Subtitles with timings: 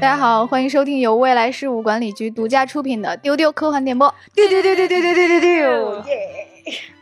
[0.00, 4.08] 大家好，欢迎收听由未来事务管理局独家出品的《丢丢科幻电波》。
[4.34, 6.02] 丢丢丢丢丢丢丢丢丢！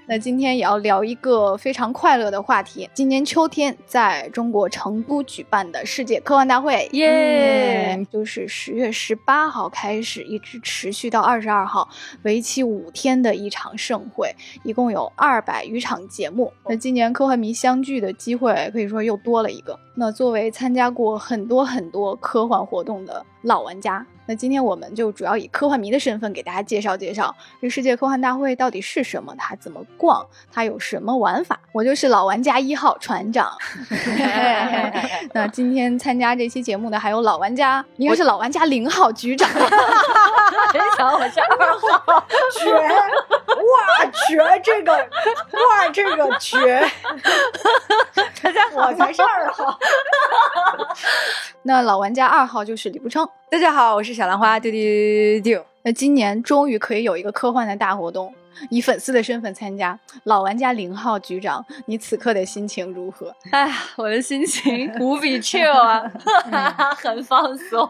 [0.08, 0.14] 耶！
[0.14, 2.88] 那今天也要聊一个非常快乐的话题。
[2.94, 11.88] 今年秋天在中国成都举办的世界科幻大会，耶嗯就是十月十八号开始，一直持续到二十二号，
[12.22, 14.34] 为期五天的一场盛会，
[14.64, 16.52] 一共有二百余场节目。
[16.66, 19.78] 那今年科幻迷相聚的机会可以说又多了一个。
[19.94, 31.58] 那作为参加过很多很多科幻活动的老玩家，那今天我们就主要以科幻迷的身份给大家介绍介绍这世界科幻大会到底是什么，它怎么逛，它有什么玩法。
[31.72, 33.56] 我就是老玩家一号船长。
[35.32, 39.48] 那今天参加这期节目的还有老玩家，应该是老玩家零号局长。
[40.72, 42.26] 真想我是二号
[42.58, 42.70] 绝，
[43.58, 46.80] 哇绝这个，哇这个绝，
[48.42, 49.78] 大家好，我才是二号。
[51.62, 53.28] 那老玩家二号就是李不称。
[53.50, 55.66] 大家好，我是小兰花，丢丢丢丢。
[55.82, 58.32] 那今年终于可以有一个科幻的大活动，
[58.70, 59.98] 以粉丝的身份参加。
[60.24, 63.34] 老玩家零号局长，你此刻的心情如何？
[63.50, 66.02] 哎呀，我的心情 无比 chill 啊，
[66.96, 67.86] 很放松。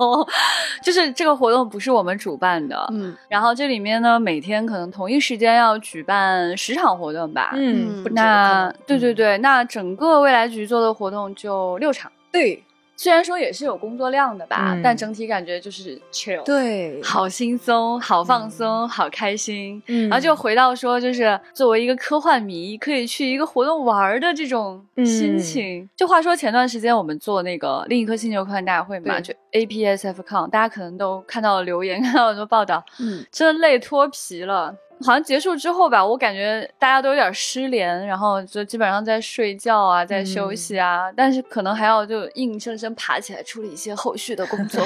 [0.82, 7.52] 就是这个活动不是我们主办的，嗯然后这里面呢，每天可能同一时间要举办十场活动吧。
[7.54, 12.62] 嗯，那对对对，那整个未来局做的活动就六场，对
[13.00, 19.80] 虽然说也是有工作量的吧，嗯但整体感觉就是 chill，，对，好轻松，好放松，好开心。
[19.86, 25.88] 嗯然后就回到说，就是作为一个科幻迷，可以去一个活动玩儿的这种心嗯情。
[25.96, 34.74] 就话说前段时间我们做那个另一颗星球科幻大会嘛，就 APSFCon，大家可能都看到了留言， 看到了很多报道，嗯，真的累脱皮了。
[35.04, 44.84] 好像结束之后吧，我感觉大家都有点失联，然后就基本上在睡觉啊，在休息啊，但是可能还要就硬生生爬起来处理一些后续的工作，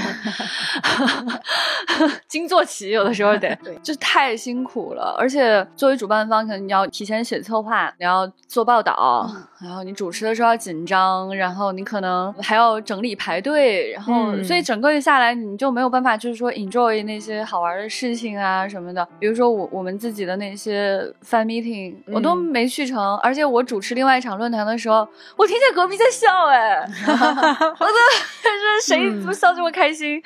[2.29, 3.75] 惊坐起有的时候得， 对。
[3.83, 5.17] 就太辛苦了。
[5.19, 9.29] 而且作为主办方，可能你要提前写策划，你要做报道，
[9.63, 19.07] 然后你主持的时候要紧张，然后你可能还要整理排队，然后、嗯所以整个下来你就没有办法，就是说 enjoy 那些好玩的事情啊什么的。
[19.19, 25.07] 比如说我我们自己的那些 fan meeting，、我都嗯没去成，而且我主持另外一场论坛的时候，
[25.37, 26.79] 我听见隔壁在笑、哎，
[27.09, 30.21] 我都是谁不笑这么开心？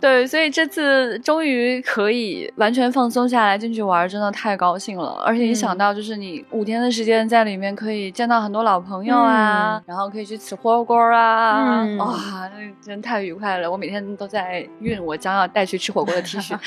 [0.00, 5.22] 对，所以这次终于可以完全放松下来进去玩，真的太高兴了。
[5.24, 12.14] 而且一想嗯到就是你五天的时间在里面可以见到很多老朋友啊，然后可以去吃火锅啊，嗯哇，
[12.54, 13.70] 那真太愉快了！
[13.70, 16.58] 我每天都在熨我将要带去吃火锅的 T 恤。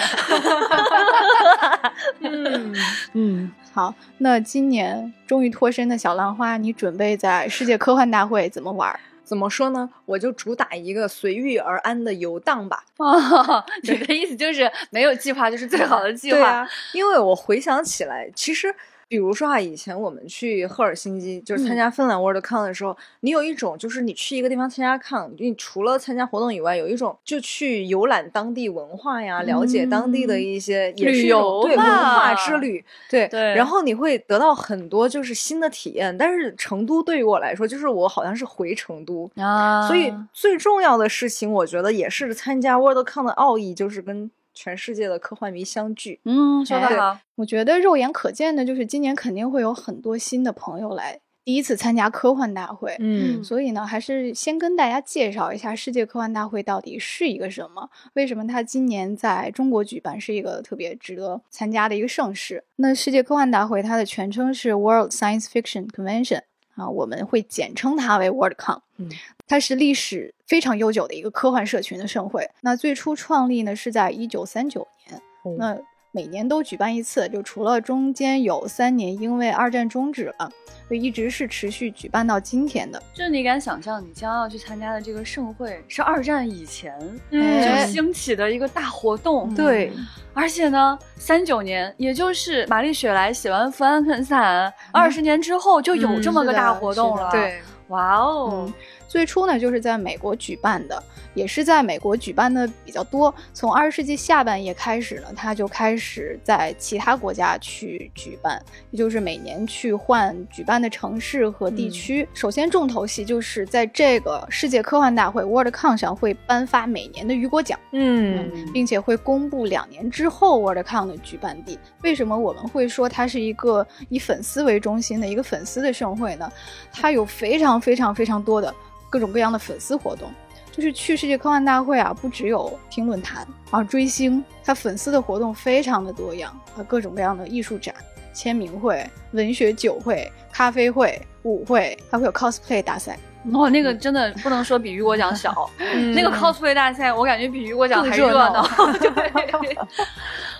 [2.22, 2.75] 嗯，
[3.13, 8.97] 嗯，好，那今年终于脱身的小浪花，你准备在世界科幻大会怎么玩？
[9.24, 9.89] 怎么说呢？
[10.06, 12.84] 我就主打一个随遇而安的游荡吧。
[12.97, 16.38] 哦， 你的意思就是没有计划就是最好的计划。
[16.38, 18.74] 对啊，因为我回想起来，其实。
[19.09, 33.56] 比如说啊，以前我们去赫尔辛基，就是参加芬兰 WorldCon 的时候，你有一种就是你去一个地方参加 con，你除了参加活动以外，有一种就去游览当地文化呀，了解当地的一些旅游对文化之旅，对对。
[33.56, 36.16] 然后你会得到很多就是新的体验。
[36.18, 46.19] 但是成都对于我来说，就是我好像是回成都，啊，所以最重要的事情，我觉得也是参加 WorldCon 的奥义，就是跟全世界的科幻迷相聚。
[46.25, 47.19] 嗯，说得哎好。
[47.35, 52.95] 我觉得肉眼可见的就是今年肯定会有很多新的朋友来第一次参加科幻大会。
[53.00, 62.63] 嗯所以呢，还是先跟大家介绍一下世界科幻大会到底是一个什么，为什么它今年在中国举办是一个特别值得参加的一个盛事。
[62.78, 66.41] 那世界科幻大会它的全称是 World Science Fiction Convention
[66.75, 68.79] 啊，我们会简称它为 WorldCon。
[68.97, 69.09] 嗯，
[69.47, 72.50] 它是历史非常悠久的一个科幻社群的盛会。
[72.62, 75.78] 那最初创立呢是在一九三九年，哦那
[76.12, 80.50] 每年都举办一次，就除了中间有三年因为二战终止了，
[80.90, 83.00] 就一直是持续举办到今天的。
[83.13, 86.98] 就是你敢想象，你将要去参加的这个盛会是二战以前
[87.31, 89.92] 哎就兴起的一个大活动，对，
[90.33, 98.74] 而且呢，三九年，也就是玛丽雪莱写完《弗兰肯斯坦》，二十年之后就有这么个大活动了。，对，哇哦嗯，
[99.07, 101.01] 最初呢就是在美国举办的，
[101.33, 103.33] 也是在美国举办的比较多。
[103.54, 108.62] 从二十世纪下半叶开始呢，它就开始在其他国家去举办，
[108.92, 112.27] 也就是每年去换举办的城市和地区。
[112.33, 117.80] 首先重头戏就是在这个世界科幻大会 WorldCon 上会颁发每年的雨果奖。
[117.92, 121.80] 嗯并且会公布两年之后 WorldCon 的举办地。
[122.04, 126.51] 为什么我们会说它是一个以粉丝为中心的一个粉丝的盛会呢？
[126.92, 128.74] 它有非常非常非常多的
[129.09, 130.31] 各种各样的粉丝活动。
[130.71, 137.95] 就是去世界科幻大会啊，不只有听论坛，啊追星，他粉丝的活动非常的多样啊，各种各样的艺术展、
[138.31, 143.18] 签名会、文学酒会、咖啡会、舞会，还会有 cosplay 大赛。
[143.54, 145.68] 哦，那个真的不能说比雨果奖小，
[146.13, 148.62] 那个 cosplay 大赛我感觉比雨果奖还热闹。
[149.00, 149.77] 对，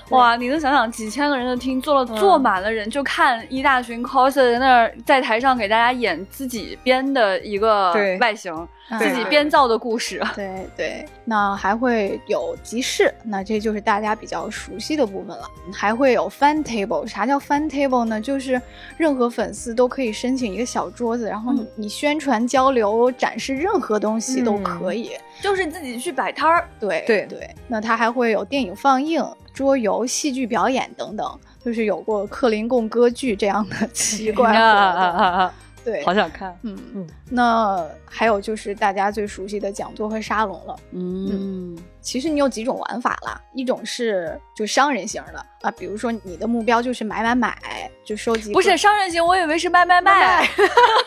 [0.10, 8.54] 哇，你能想想几千个人的厅坐了坐满了人，就看一大群 coser 在那儿在台上给大家演自己编的一个外形，
[8.98, 10.22] 自己编造的故事。
[10.34, 15.44] 对对，那还会有集市，那这就是大家比较熟悉的部分了。
[15.74, 18.22] 还会有 fan table，啥叫 fan table 呢？
[18.22, 18.62] 就是
[18.96, 25.12] 任何粉丝都可以申请一个小桌子，然后你宣传交流、展示任何东西都可以，
[25.42, 26.70] 就是自己去摆摊儿。
[26.80, 29.22] 对对对，那它还会有电影放映。
[29.58, 35.52] 桌游、戏剧表演等等，就是有过克林贡歌剧这样的 奇怪活动。
[35.88, 36.54] 对，好想看。
[36.64, 40.76] 嗯嗯，那还有就是大家最熟悉的讲座和沙龙了。
[40.92, 47.58] 嗯，其实你有几种玩法啦，一种是就商人型的啊，比如说你的目标就是买买买，
[48.04, 48.52] 就收集。
[48.52, 50.46] 不是商人型，我以为是卖卖卖，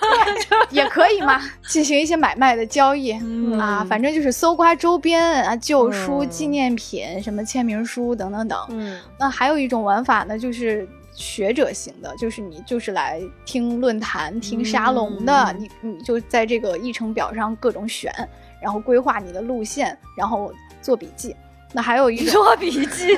[0.73, 3.13] 也可以嘛，进行一些买卖的交易
[3.61, 8.59] 啊，反正就是搜刮周边啊，旧书、纪念品、什么签名书等等等。
[8.71, 10.89] 嗯，那还有一种玩法呢，就是。
[11.21, 18.11] 学者型的，就是你就是来听论坛、听沙龙的，你你就在这个议程表上各种选，
[18.61, 21.37] 然后规划你的路线，然后做笔记。
[21.73, 23.17] 那还有一种做笔记，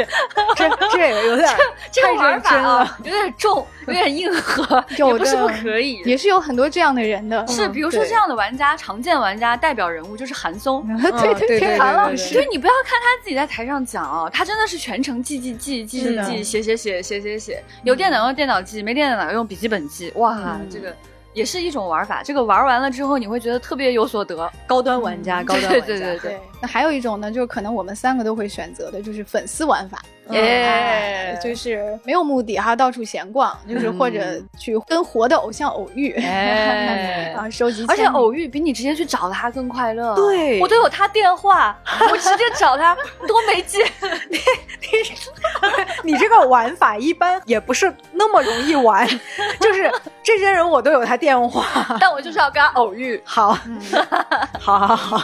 [0.56, 1.48] 这这个有点
[1.90, 7.46] 这个玩法啊，有点重，有点硬核， 也不是不可以，也是有很多这样的人的。
[7.46, 10.86] 是，比如说这样的玩家，常见玩家代表人物就是韩松，
[11.20, 12.34] 对对对，韩老师。
[12.34, 20.12] 所以你不要看他自己在台上讲啊，他真的是全程记记记记记记，写写写写写写，有电脑用电脑记，没电脑用笔记本记。
[20.16, 20.94] 哇，这个。
[21.32, 24.48] 也是一种玩法，这个玩完了之后，你会觉得特别有所得。
[24.68, 25.86] 高端玩家，高端玩家。
[25.86, 26.40] 对对对对。
[26.64, 30.02] 那还有一种呢，就是可能我们三个都会选择的，就是粉丝玩法。
[30.30, 37.84] 哎，就是没有目的哈，到处闲逛，就是或者去跟活的偶像偶遇，哎， 啊，收集。
[37.86, 40.14] 而且偶遇比你直接去找他更快乐。
[40.16, 41.78] 对，我都有他电话，
[42.10, 42.96] 我直接找他，
[43.28, 43.84] 多没劲。
[44.30, 44.38] 你
[44.80, 49.06] 你你这个玩法一般也不是那么容易玩，
[49.60, 51.66] 就是这些人我都有他电话，
[52.00, 53.20] 但我就是要跟他偶遇。
[53.26, 53.58] 好，
[54.58, 55.22] 好好好。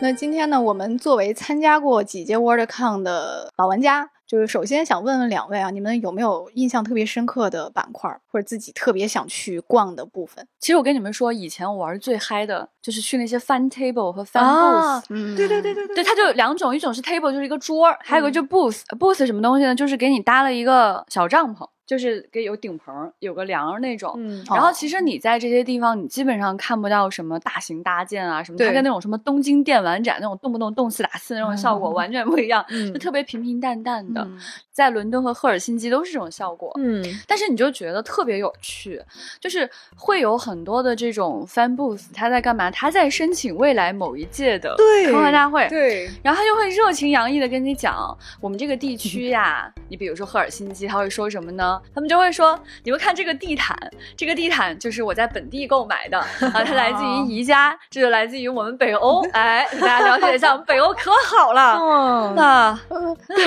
[0.00, 10.46] 那今天呢，我们作为参加过几届 WorldCon 的老玩家，就是首先想问问两位啊，你们有没有印象特别深刻的板块，或者自己特别想去逛的部分？
[10.60, 15.02] 其实我跟你们说，以前我玩最嗨的就是去那些 Fun Table 和 Fun Booth。
[15.10, 19.74] 嗯，对对对对对，它就两种，一种是 Table 就是一个桌，还有个就 Booth，Booth 什么东西呢？
[19.74, 21.66] 就是给你搭了一个小帐篷。
[21.88, 24.14] 就是给有顶棚、有个梁那种，
[24.44, 32.62] 然后其实你在这些地方，你基本上看不到什么大型搭建啊什么，它跟那种什么东京电玩展那种动不动动四打四那种效果完全不一样，
[32.92, 34.28] 就特别平平淡淡的。
[34.70, 39.02] 在伦敦和赫尔辛基都是这种效果，嗯，但是你就觉得特别有趣，
[39.40, 42.70] 就是会有很多的这种 fan booth，他在干嘛？
[42.70, 44.76] 他在申请未来某一届的
[45.10, 51.77] 科幻大会，对，然后他就会热情洋溢的跟你讲，我们这个地区呀，你比如说赫尔辛基，他会说什么呢？
[51.94, 53.76] 他们就会说，你们看这个地毯，
[54.16, 56.18] 这个地毯就是我在本地购买的
[56.52, 61.62] 啊，它来自于宜家，这就来自于我们北欧， 哎，大家了解一下，我们北欧可好了，
[62.40, 62.80] 啊，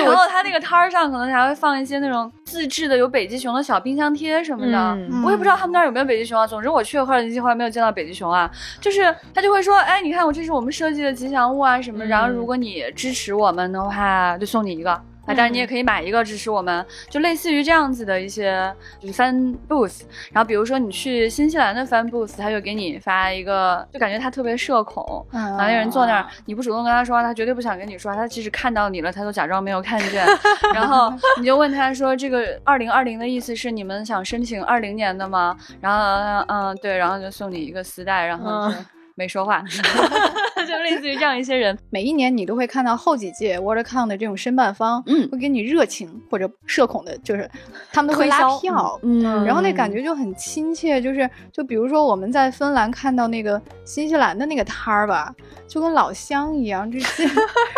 [0.04, 6.46] 然后他那个摊儿上可能还会放一些那种自制的有北极熊的小冰箱贴什么的，我也不知道他们那儿有没有北极熊啊。
[6.46, 15.00] 总之我去了赫尔辛基，后来没有见到北极熊啊，就是他就会说，哎，你看我这是我们设计的吉祥物啊什么，然后如果你支持我们的话，就送你一个。
[15.24, 20.02] 啊，当然你也可以买一个支持我们，就类似于这样子的一些就是 fan booth。
[20.32, 30.26] 然后比如说你去新西兰的 fan booth，他就给你发一个，就感觉他特别社恐，然后那人坐那儿，你不主动跟他说话，他绝对不想跟你说，他即使看到你了，他都假装没有看见。
[30.74, 35.56] 然后你就问他说，这个二零二零的意思是你们想申请二零年的吗？
[35.80, 38.72] 然后嗯对，然后就送你一个丝带，然后。
[39.14, 39.62] 没说话，
[40.66, 41.78] 就类似于这样一些人。
[41.90, 47.48] 每一年你都会看到后几届 WorldCon 的这种申办方，嗯，会给你热情或者社恐的，就是
[47.92, 51.00] 他们都会拉票，嗯，然后那感觉就很亲切。
[51.00, 55.34] 就是就比如说我们在芬兰看到那个新西兰的那个摊儿吧，
[55.68, 56.98] 就跟老乡一样， 这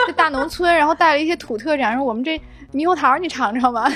[0.06, 2.40] 这大农村，然后带了一些土特产，然后我们这。
[2.74, 3.88] 猕猴桃，你尝尝吧。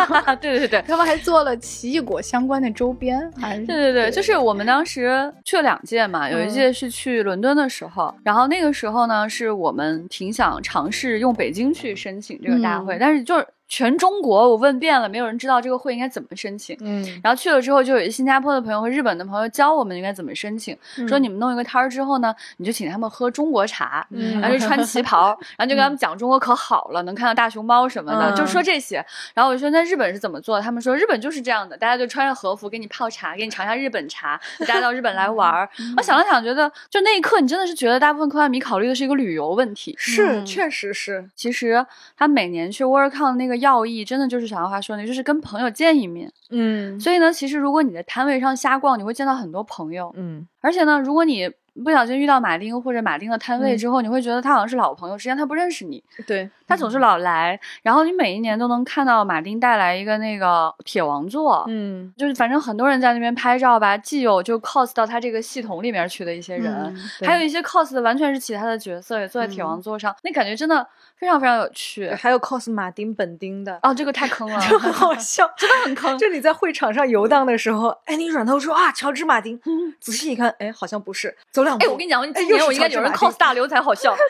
[0.40, 3.30] 对对对，他们还做了奇异果相关的周边。
[3.66, 16.76] 对对对，就是我们当时去了两届嘛，有一届是去伦敦的时候，然后那个时候呢，是我们挺想尝试用北京去申请这个大会，但是就是全中国我问遍了，没有人知道这个会应该怎么申请。
[16.80, 20.76] 嗯，然后去了之后，就有新加坡的朋友和日本的朋友教我们应该怎么申请。
[21.08, 29.04] 说你们弄一个摊儿之后呢，你就请他们喝中国茶，嗯然后就穿旗袍，然后就跟他们讲中国可好了，能看到大熊猫什么的，嗯就说这些。
[29.34, 30.60] 然后我就说那日本是怎么做？
[30.60, 35.68] 他们说日本就是这样的，大家就穿着和服给你泡茶，给你尝一下日本茶，大家到日本来玩儿。
[35.96, 39.94] 我想了想，觉得就那一刻，你真的是觉得大部分科幻迷考虑的是一个旅游问题。
[39.98, 41.84] 是，嗯确实是，其实
[42.16, 46.32] 他每年去 WorldCon 的那个要义，真的就是小杨话说的，就是跟朋友见一面。
[46.50, 50.12] 嗯所以呢，其实如果你在摊位上瞎逛，你会见到很多朋友。
[50.16, 51.50] 嗯而且呢，如果你
[51.82, 57.58] 不小心遇到马丁或者马丁的摊位嗯之后，你会觉得他好像是老朋友，实际上他不认识你，对，他总是老来。
[57.82, 72.08] 然后你每一年都能看到马丁带来一个那个铁王座，嗯就是反正很多人在那边拍照吧，既有就 cos 到他这个系统里面去的一些人，嗯还有一些 cos 的完全是其他的角色，也坐在铁王座上，那感觉真的非常非常有趣。
[72.10, 73.78] 还有 cos 马丁本丁的。
[73.82, 76.16] 哦，这个太坑了， 就很好笑， 真的很坑。
[76.18, 79.60] 就你在会场上游荡的时候，哎，你转头说啊，乔治马丁，
[80.00, 84.14] 仔细一看，哎，好像不是，走两步，哎，我跟你讲，今年我应该有人 cos 大刘才好笑。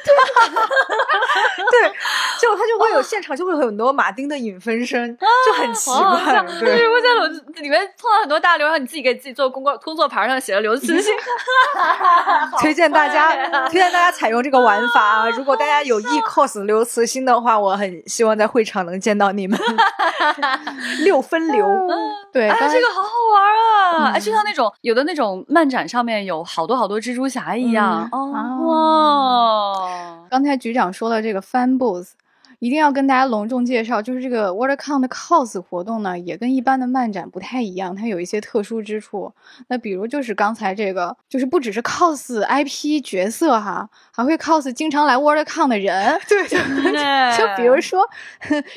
[1.70, 1.92] 对，
[2.40, 7.26] 就他就会有现场就会有很多马丁的影分身，就很奇怪，就是对，会在楼
[7.56, 11.14] 里面碰到很多大刘，然后你自己给自己做工作工作牌上写了刘慈欣，
[12.60, 13.34] 推荐大家
[13.68, 15.30] 推荐大家采用这个玩法啊！
[15.30, 19.58] 如果大家有意 cos 刘慈欣的话，我很希望在会场能见到你们，
[21.04, 21.66] 六分流，
[22.32, 23.42] 对，哎，这个好好玩
[24.04, 24.12] 啊！
[24.14, 29.74] 哎，就像那种有的那种漫展上面有好多好多蜘蛛侠一样哦。
[30.30, 32.08] 刚才局长说了这个 fan booth，
[32.58, 39.32] 一定要跟大家隆重介绍，就是这个 WorldCon 的 cos 活动呢，也跟一般的漫展不太一样，它有一些特殊之处。
[39.68, 46.18] 那比如就是刚才这个，就是不只是 cos IP 角色哈，还会 cos 经常来 WorldCon 的人。
[46.28, 47.36] 对 对。
[47.36, 48.08] 就比如说，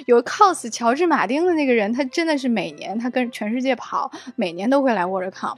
[0.06, 5.56] 有 cos 乔治马丁的那个人，他真的是每年他跟全世界跑，每年都会来 WorldCon，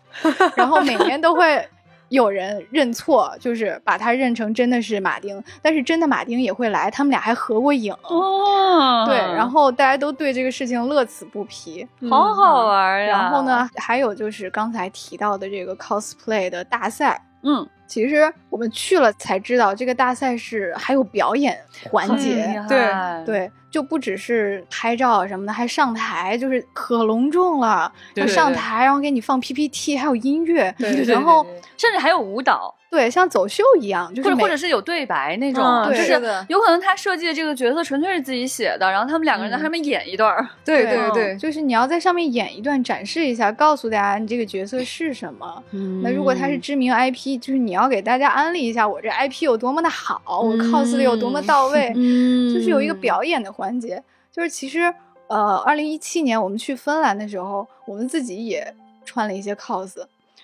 [0.56, 1.68] 然后每年都会
[2.10, 7.92] 有人认错，就是把他认成真的是马丁，但是真的马丁也会来，他们俩还合过影。
[8.04, 11.88] 哦，对，然后大家都对这个事情乐此不疲。
[12.10, 13.08] 好好玩呀。
[13.08, 13.40] 然后？
[13.40, 21.58] 呢，还有就是刚才提到的这个 cosplay 的大赛，嗯，其实我们去了才知道，这个大赛是还有表演
[21.90, 22.62] 环节。
[22.68, 27.92] 对对，就不只是拍照什么的，还上台，就是可隆重了。
[28.14, 31.46] 对对对上台，然后给你放 PPT，还有音乐，对对对然后
[31.78, 36.12] 甚至还有舞蹈，对，像走秀一样，就是或者或者是有对白那种，嗯就是
[36.48, 40.48] 有可能他设计的这个角色纯粹是自己写的，然后他们两个人在嗯上面演一段儿。
[40.66, 45.64] 对对对对，就是你要在上面演一段，展示一下，告诉大家你这个角色是什么。
[46.04, 54.04] 那如果他是知名 IP，就是你要给大家安利一下我这 IP 有多么的好，我 cos 的有多么到位， 嗯就是有一个表演的环节。
[54.32, 54.94] 就是其实，
[55.28, 59.96] 呃，二零一七年我们去芬兰的时候，我们自己也穿了一些 cos，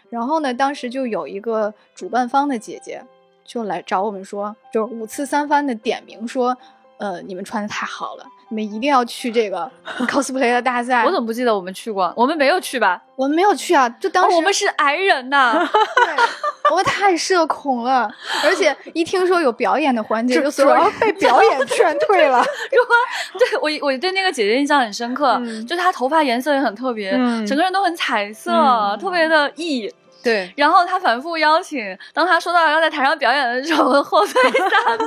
[0.10, 3.04] 然后呢，当时就有一个主办方的姐姐
[3.44, 6.58] 就来找我们说，就是五次三番的点名说，
[6.98, 9.70] 呃，你们穿的太好了，你们一定要去这个
[10.08, 11.04] cosplay 的大赛。
[11.06, 12.14] 我怎么不记得我们去过？
[12.16, 13.02] 我们没有去吧？
[13.16, 13.88] 我们没有去啊？
[13.90, 15.54] 就当哦时、我们是矮人呐。
[16.06, 16.16] 对，
[16.72, 18.10] 我太社恐了，
[18.44, 22.44] 而且一听说有表演的环节，就主所有人要被表演劝 退了。
[23.40, 29.92] 对我，我对那个姐姐印象很深刻，嗯就她头发颜色也很特别，嗯整个人都很彩色，嗯特别的异。
[30.26, 31.80] 对，然后他反复邀请，
[32.12, 35.06] 当他说到要在台上表演的时候，我们后退三步。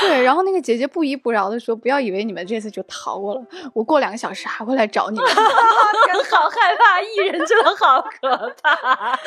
[0.00, 3.42] 对，然后那个姐姐不依不饶的说：“不要以为你们这次就逃过了，
[3.74, 5.26] 我过两个小时还会来找你们。
[6.06, 9.18] 真好害怕，艺人真的好可怕。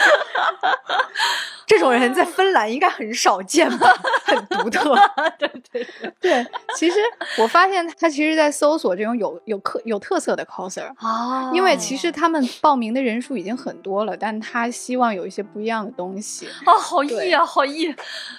[1.66, 3.94] 这种人在芬兰应该很少见吧，
[4.26, 4.96] 很独特。
[5.38, 7.00] 对对对，”对，其实
[7.38, 16.48] 我发现他其实在搜索这种有有特有特色的 coser，哦因为其实他们报名的人数已经很多了，但他希望有一些不一样的东西。
[16.66, 17.94] 哦，好意啊，好意，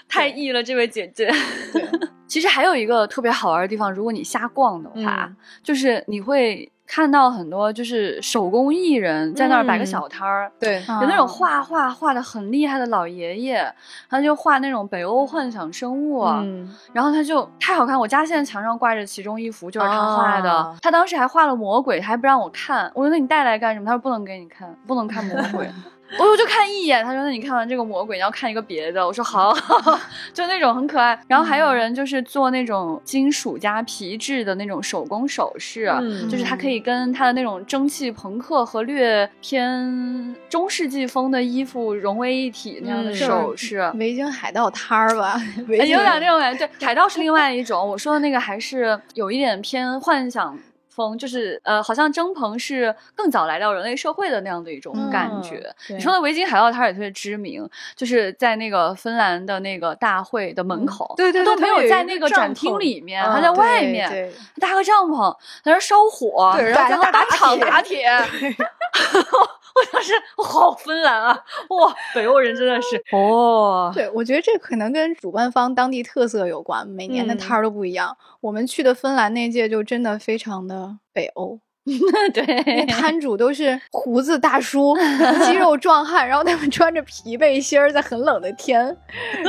[0.09, 1.33] 太意了，这位姐姐。
[2.29, 10.53] 其实还有一个特别好玩的地方，如果你瞎逛的话，嗯就是你会看到很多就是手工艺人在那儿摆个嗯小摊儿。
[10.61, 13.73] 对，有那种啊画画画的很厉害的老爷爷，
[14.09, 17.99] 他就画那种北欧幻想生物，嗯，然后他就太好看。
[17.99, 20.53] 我家现在墙上挂着其中一幅，就是他画的。
[20.53, 22.91] 啊他当时还画了魔鬼，他还不让我看。
[22.95, 23.87] 我说那你带来干什么？
[23.87, 25.69] 他说不能给你看，不能看魔鬼。
[26.19, 29.07] 我我就看一眼，他说那你看完这个魔鬼，你要看一个别的。
[29.07, 29.55] 我说好，
[30.33, 31.19] 就那种很可爱。
[31.27, 43.91] 然后还有人就是做那种金属加皮质的那种手工首饰，嗯就是它可以跟它的那种蒸汽朋克和略偏中世纪风的衣服融为一体那样的嗯首饰。
[43.95, 46.67] 维京海盗摊儿吧，有点那种感觉。
[46.67, 50.59] 对，海盗是另外一种，我说的那个还是有一点偏幻想。
[50.95, 55.59] 风就是呃，好像蒸蓬是更早来到人类社会的那样的一种感觉。
[55.89, 68.07] 对你说的维京海盗，它也特别知名，就是在那个芬兰的那个大会的门口，对对都没有在那个展厅里面，嗯他在外对面对搭个帐篷，在那烧火，对然后当场铁打铁。
[69.75, 71.45] 我当时好芬兰啊！
[71.71, 78.17] 哇，北欧人真的是 哦，对，我觉得这可能跟主办方当地特色有关，每年的嗯摊儿都不一样。
[78.41, 81.59] 我们去的芬兰那届就真的非常的北欧，
[82.33, 84.97] 对，摊主都是胡子大叔、
[85.45, 88.85] 肌肉壮汉，然后他们穿着皮背心儿，在很冷的天，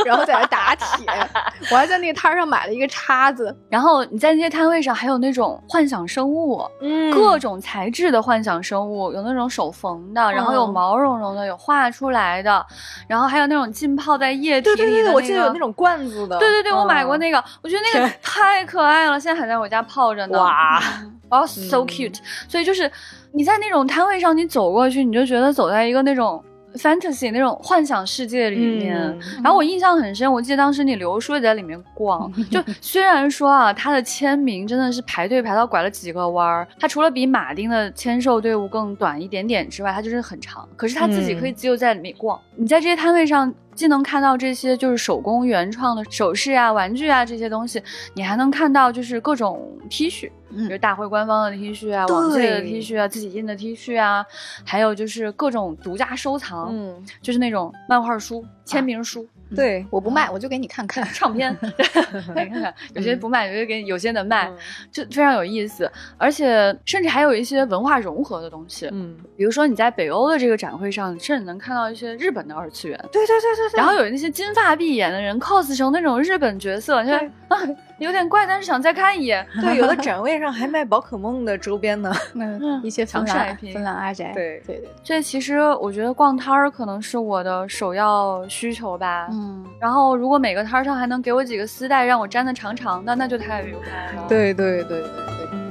[0.05, 1.05] 然后在那打铁。
[1.71, 12.65] 我还在那个摊儿上买了一个叉子，然后你在那些摊位上还有那种幻想生物，嗯各种材质的幻想生物，有那种手缝的，然后有嗯毛茸茸的，有画出来的，
[13.07, 14.91] 然后还有那种浸泡在液体里的、那个。
[14.91, 16.37] 对对对，我记得有那种罐子的。
[16.37, 20.37] 对对对，我买过嗯那个，我觉得那个 太可爱了，现在还在我家泡着呢。
[20.37, 20.81] 哇，
[21.29, 22.19] 哦、s o 嗯 cute。
[22.47, 22.89] 所以就是
[23.31, 26.43] 你在那种摊位上，你走过去，你就觉得走在一个那种
[26.75, 28.97] fantasy 那种幻想世界里面。
[28.97, 40.67] 嗯然后我印象很深，我记得当时你刘叔也在里面逛， 就虽然说啊，他的签名真的是排队排到拐了几个弯儿，他除了比马丁的签售队伍更短一点点之外，他就是很长。
[40.75, 43.53] 可是他自己可以自由在里面逛，你在这些摊位上。
[43.75, 47.81] 既能看到这些就是手工原创的首饰啊、玩具啊这些东西，
[48.13, 54.25] 你还能看到就是各种 T 恤，嗯、就是，大会官方的 T 恤啊、网界的 T 恤啊、自己印的 T 恤啊，
[54.63, 61.03] 还有就是各种独家收藏，嗯，就是那种漫画书、签名书、对，我不卖，我就给你看看。
[61.13, 61.55] 唱片
[62.35, 64.57] 你看看，有些不卖，有些给有些能卖，嗯
[64.91, 65.91] 就非常有意思。
[66.17, 72.97] 而且甚至还有一些文化融合的东西，嗯，比如说你在北欧的这个展会上，甚至能看到一些日本的二次元。
[73.11, 73.77] 对对对对对。
[73.77, 77.57] 然后有那些金发碧眼的人 cos 成那种日本角色，就对啊
[77.97, 79.45] 有点怪，但是想再看一眼。
[79.61, 82.13] 对，有的展位上还卖宝可梦的周边呢。
[82.35, 89.27] 嗯，一些芬强势兰 IP 芬兰阿宅，对对对，这其实我觉得逛摊儿可能是我的首要需求吧。
[89.31, 95.09] 嗯，然后如果每个摊儿上还能给我几个丝带让我粘的长长的，那就太愉快了。，对对对对
[95.51, 95.64] 对。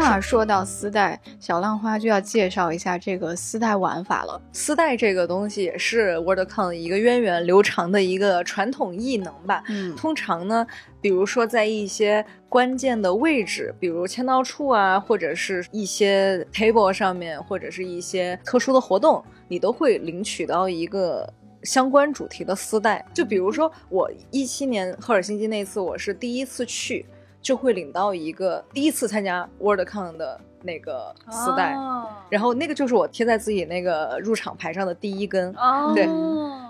[0.00, 4.40] 那说到丝带，小浪花就要介绍一下这个丝带玩法了。
[4.52, 9.60] 丝带这个东西也是 WordCon 一个源远流长的一个传统异能吧。
[9.68, 10.64] 嗯通常呢，
[11.00, 21.28] 比如说在一些关键的位置，比如签到处啊，或者是一些 table 上面，或者是一些特殊的活动，你都会领取到一个。
[21.64, 27.04] 相关主题的丝带，就比如说我一七年赫尔辛基那次，我是第一次去，
[27.40, 36.06] 就会领到一个第一次参加 WordCon 的那个丝带，哦、然后那个就是我贴在自己那个入场牌上的第一根，哦，对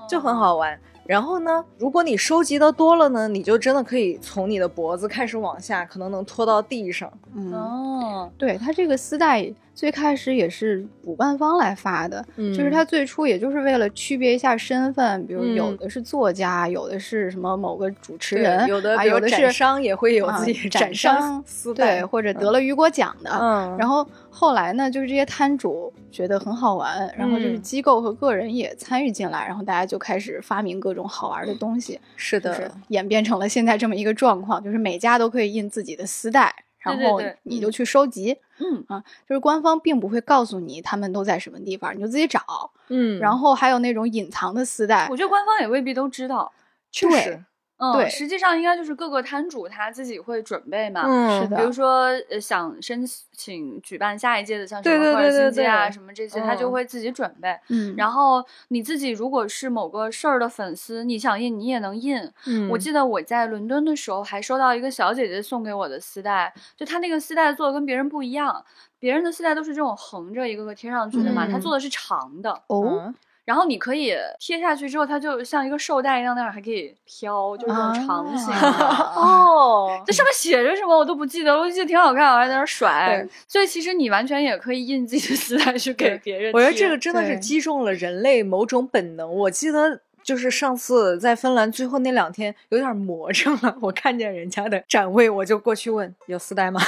[0.09, 0.78] 就很好玩。
[1.07, 7.11] 然后呢，如果你收集的多了呢，你就真的可以从你的脖子开始往下，可能能拖到地上。
[7.35, 21.45] 嗯，哦，对，它这个丝带最开始也是主办方来发的，嗯就是他最初也就是为了区别一下身份，比如嗯有的是作家，有的是什么某个主持人，有的有的是商也会有啊自己展商
[21.77, 23.31] 对，或者得了雨果奖的。
[23.31, 38.33] 嗯，然后后来呢，就是这些摊主觉得很好玩，然后就是嗯机构和个人也参与进来，然后大家就开始发明各种好玩的东西，是的，就是演变成了现在这么一个状况，就是每家都可以印自己的丝带，然后你就去收集。
[38.33, 38.45] 嗯
[38.88, 42.71] 啊，就是官方并不会告诉你他们都在什么地方，你就自己找。
[42.88, 46.51] 嗯，然后还有那种隐藏的丝带我，觉得官方也未必都知道。
[46.90, 47.44] 对确实，
[47.79, 51.03] 嗯，对实际上应该就是各个摊主他自己会准备嘛。
[51.07, 57.57] 嗯，是的比如说，呃，想申请举办下一届的，像什对对么赫尔对对辛基啊对什么这些，他就嗯会自己准备。
[57.69, 62.19] 嗯，然后你自己如果是某个事儿的粉丝，你想印你也能印。
[62.47, 68.64] 嗯我记得我在伦敦的时候还收到一个小姐姐送给我的丝带，就她那个丝带做的跟别人不一样，
[68.99, 72.51] 别人的丝带都是这种横着一个个贴上去的嘛，她嗯做的是长的。
[72.67, 73.14] 哦，嗯
[73.48, 78.54] 然后你可以贴下去之后，它就像一个绶带一样，那样还可以飘，就是长形的。
[78.54, 83.26] 啊 哦，这上面写着什么我都不记得了，我记得挺好看，我还在那儿甩。
[83.48, 86.52] 所以其实你完全也可以印自己的丝带去给别人。
[86.52, 89.34] 我觉得这个真的是击中了人类某种本能。
[89.34, 90.02] 我记得。
[90.29, 96.79] 就是上次在芬兰最后那两天有点魔怔了，我看见人家的展位，我就过去问有丝带吗？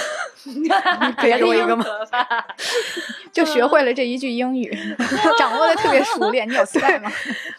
[1.16, 1.82] 可以给我一个吗？
[3.32, 4.70] 就学会了这一句英语，
[5.38, 6.46] 掌握的特别熟练。
[6.46, 7.10] 你有丝带吗？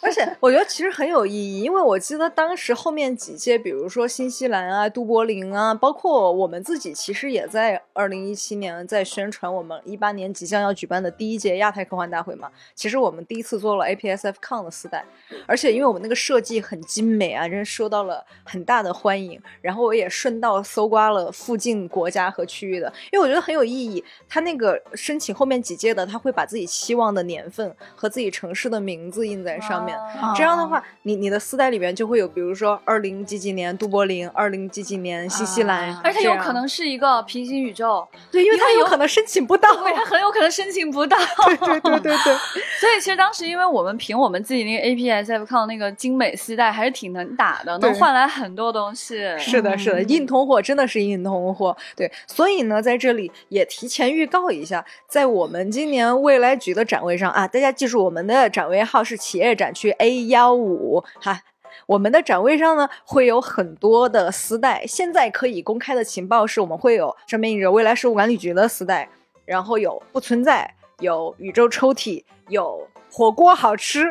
[0.04, 12.52] 而且我觉得其实很有意义，因为我记得当时后面几届，比如说新西兰啊、都柏林啊，包括我们自己，其实也在二零一七年在宣传我们一八年即将要举办的第一届亚太科幻大会嘛。
[12.76, 15.04] 其实我们第一次做了 APSF Con 的丝带，
[15.48, 19.41] 而且因为我们那个设计很精美啊，真受到了很大的欢迎。
[19.62, 24.03] 然后我也顺道搜刮了附近国家和区域的，因为我觉得很有意义。
[24.27, 29.97] 他那个申请后面几届的，他会把自己期望的年份和自己城市的名字印在上面。
[29.97, 39.71] 啊这样的话，你你的丝带里面就会有，比如说二零几几年都柏林，二零几几年新西兰，啊而且有可能是一个平行宇宙，对，因为他 有可能申请不到。
[39.84, 41.17] 对，他很有可能申请不到。
[41.45, 42.34] 对对对对对，
[42.79, 49.17] 所以其实当时因为我们凭我们自己那个 APSF 抗那个精美丝带还是挺能打的，能换来很多东西。
[49.37, 51.75] 是的，是的，嗯硬通货真的是硬通货。
[51.95, 61.41] 对，所以呢，在这里也提前预告一下，在我们今年未来局的展位上啊，大家记住我们的展位号是企业展区 A 幺五哈。
[61.87, 64.85] 我们的展位上呢，会有很多的丝带。
[64.85, 69.09] 现在可以公开的情报是我们会有上面印着未来事务管理局的丝带，
[69.45, 74.06] 然后有不存在，有宇宙抽屉，有火锅好吃。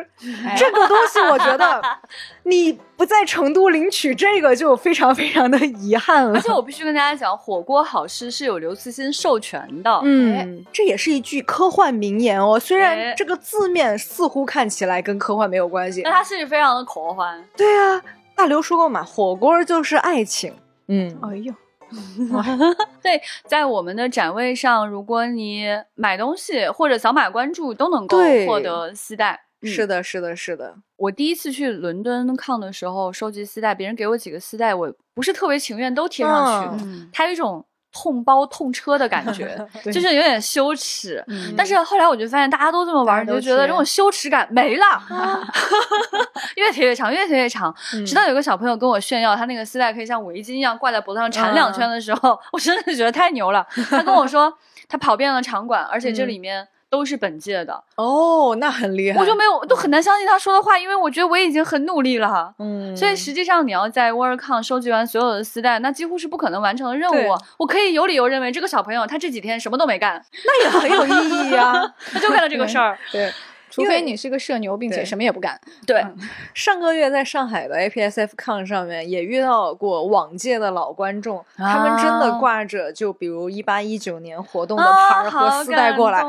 [0.45, 1.81] 哎这个东西，我觉得
[2.43, 6.33] 你不在成都领取这个就非常非常的遗憾了。
[6.35, 9.99] 而且我必须跟大家讲，火锅好吃是有刘慈欣授权的。
[10.03, 12.59] 嗯，这也是一句科幻名言哦。
[12.59, 17.43] 虽哎然这个字面似乎看起来跟科幻没有关系那，它是非常的科幻。
[17.57, 18.01] 对啊，
[18.35, 20.53] 大刘说过嘛，火锅就是爱情。
[20.87, 21.53] 嗯，哎呦，
[23.01, 29.39] 对，在我们的展位上，如果你买东西或者扫码关注，都能够获得丝带。
[29.63, 30.75] 是的，是的，是的。
[30.97, 39.57] 我第一次去伦敦抗的时候，收集丝带，别人给我几个丝带，我不是特别情愿都贴上去，嗯它有一种痛包痛车的感觉，
[39.91, 41.23] 就是有点羞耻。
[41.27, 44.85] 嗯但是后来我就发现大家都这么玩你就觉得这种羞耻感没了，
[46.55, 47.73] 越贴越长，越贴越长。
[47.93, 53.65] 嗯直到有个小朋友跟我炫耀，他那个丝带可以像围巾一样挂在脖子上缠两圈的时候， 我真的觉得太牛了。
[53.89, 54.51] 他跟我说，
[54.87, 59.17] 他跑遍了场馆，而且这里面都是本届的，哦，那很厉害。
[59.17, 62.53] 我就没有都很难相信他说的话，因为我觉得我已经很努力了。
[62.59, 67.33] 嗯，所以实际上，你要在 WorldCon 收集完所有的丝带，那几乎是不可能完成的任务。
[67.57, 71.81] 我可以有理由认为，这个小朋友他这几天什么都没干，那也很有意义啊。
[72.11, 72.99] 他就干了这个 事儿。
[73.09, 73.31] 对，
[73.71, 75.59] 除非你是个社牛，并且什么也不干。
[75.87, 76.05] 对，
[76.53, 86.21] 上个月在上海的 APSF Con 上面也遇到过往届的老观众，他们真的啊挂着就比如一八一九年活动的啊牌儿和丝带过来。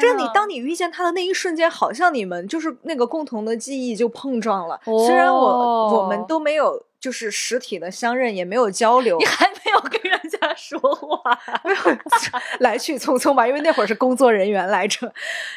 [0.00, 4.80] 这你啊当你遇见他的那一瞬间，好像你们就是那个共同的记忆就碰撞了。
[4.86, 11.98] 哦虽然我我们都没有就是实体的相认，也没有交流你，还没有跟人家说话， 没有
[12.58, 15.12] 来去匆匆吧，因为那会儿是工作人员来着。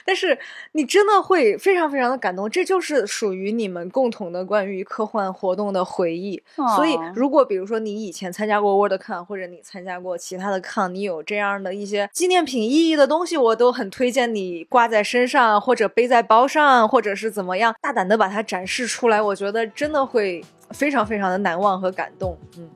[0.05, 0.37] 但是
[0.73, 6.39] 你真的会非常非常的感动，这就是属于你们共同的关于科幻活动的回忆。
[6.75, 19.19] 所以哦，如果比如说你以前参加过 WorldCon，或者你参加过其他的 Con，你有这样的一些纪念品意义的东西，我都很推荐你挂在身上，或者背在包上，或者是怎么样，大胆的把它展示出来。
[19.19, 22.37] 我觉得真的会非常非常的难忘和感动。
[22.57, 22.69] 嗯。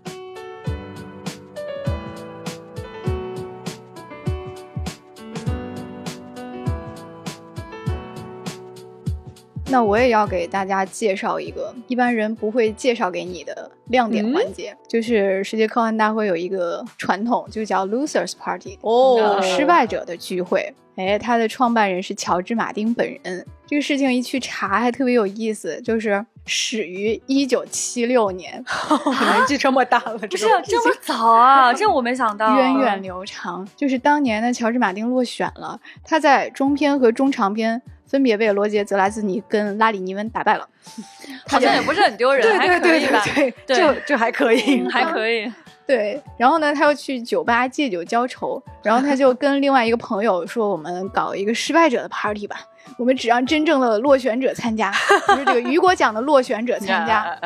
[9.70, 20.72] 那我也要给大家介绍一个一般人不会介绍给你的亮点环节，就是世界科幻大会有一个传统，就叫 Losers Party，哦失败者的聚会。
[20.96, 23.44] 哎，它的创办人是乔治·马丁本人。
[23.66, 28.64] 这个事情一去查还特别有意思，就是始于一九七六年，
[29.22, 31.74] 年纪这么大了，不这个是这么早啊？
[31.74, 33.68] 这我没想到， 源远流长。
[33.76, 40.68] 就是当年的乔治·马丁落选了，他在中篇和中长篇分别被罗杰·泽拉兹尼跟拉里尼温打败了。
[41.48, 43.24] 好像也不是很丢人，对还对对对可以吧？
[43.36, 45.52] 对，对就就还可以嗯，还可以。
[45.86, 52.56] 对，然后呢，他又去酒吧借酒浇愁，然后他就跟另外一个朋友说：“我们搞一个失败者的 party 吧，
[52.98, 54.92] 我们只让真正的落选者参加，
[55.28, 57.38] 就是这个雨果奖的落选者参加。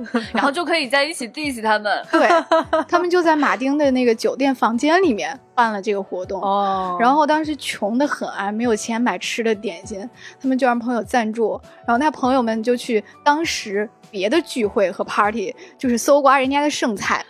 [0.32, 2.02] 然后就可以在一起 diss 他们。
[2.10, 2.26] 对，
[2.88, 6.40] 他们就在马丁的那个酒店房间里面办了这个活动。
[6.40, 10.08] 哦然后当时穷的很啊，没有钱买吃的点心，
[10.40, 17.16] 他们就让朋友赞助，然后他朋友们就去当时别的聚会和 party，就是搜刮人家的剩菜，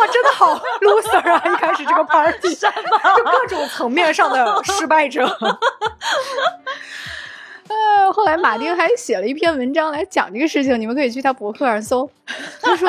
[0.00, 1.42] 哇，真的好 loser 啊！
[1.46, 5.24] 一开始这个 party 什么，就各种层面上的失败者。
[7.68, 12.10] 呃，后来马丁还写了一篇文章来讲这个事情，你们可以去他博客上搜。
[12.60, 12.88] 他说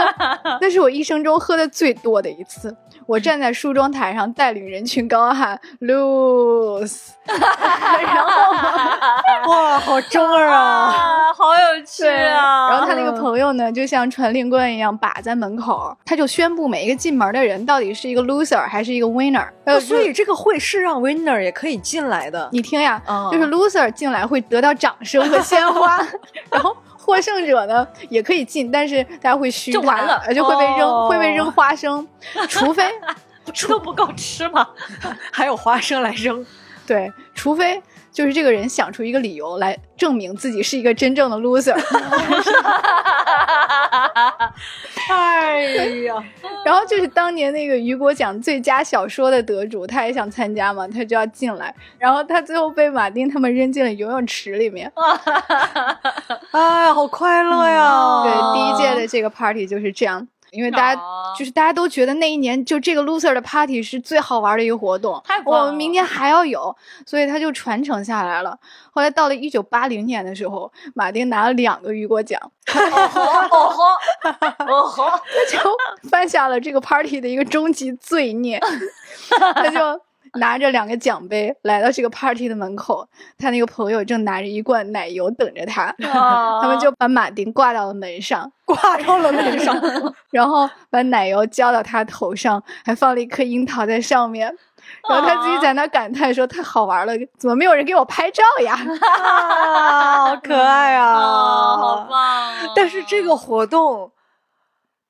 [0.60, 2.75] 那是我一生中喝的最多的一次。
[3.07, 10.55] 我站在梳妆台上，带领人群高喊 “loose”， 然后哇，好 中二啊！
[10.57, 12.69] 啊，好有趣，啊！
[12.69, 19.47] 然后他那个朋友呢，就像传令官一样把在门口，他就宣布每一个进门的人到底是一个 loser 还是一个 winner。
[19.65, 22.49] 呃，所以这个会是让 winner 也可以进来的。
[22.51, 25.97] 你听呀，嗯就是 loser 进来会得到掌声和鲜花，
[26.51, 32.07] 然后获胜者呢也可以进，但是大家会嘘他就完了呃就会被扔，哦会被扔花生，
[32.47, 32.83] 除非
[33.53, 34.67] 吃都不够吃吗？
[35.31, 36.45] 还有花生来扔，
[36.87, 37.81] 对，除非
[38.13, 41.73] 就是这个人想出一个理由来证明自己是一个真正的 loser，
[45.10, 45.62] 哎
[46.06, 46.23] 呀，
[46.63, 54.91] 然后就是当年那个雨果奖最佳小说的得主，他也想参加嘛，他就要进来，然后他最后被马丁他们扔进了游泳池里面。
[56.52, 58.21] 哎，好快乐呀！
[58.23, 60.28] 对，第一届的这个 party 就是这样。
[60.53, 68.57] 因为大家哦就是大家都觉得那一年就这个 loser 的 party 是最好玩的一个活动我们明年还要有，所以他就传承下来了。
[68.91, 72.39] 后来到了一九八零年的时候，马丁拿了两个雨果奖，
[72.71, 73.83] 哦吼，
[74.67, 75.57] 哦吼，他就
[76.09, 78.61] 犯下了这个 party 的一个终极罪孽，
[79.55, 79.99] 他就
[80.39, 89.76] 拿着两个奖杯来到这个 party 的门口，他那个朋友正拿着一罐奶油等着他，他他们就把马丁挂到了门上，挂到了门上，
[90.32, 94.56] 然后把奶油浇到他头上，还放了一颗樱桃在上面。
[95.10, 101.13] 然后他自己在那感叹说：“太好玩了，怎么没有人给我拍照呀啊，好可爱啊！
[101.15, 102.54] 哦，好棒啊！
[102.76, 104.12] 但是这个活动，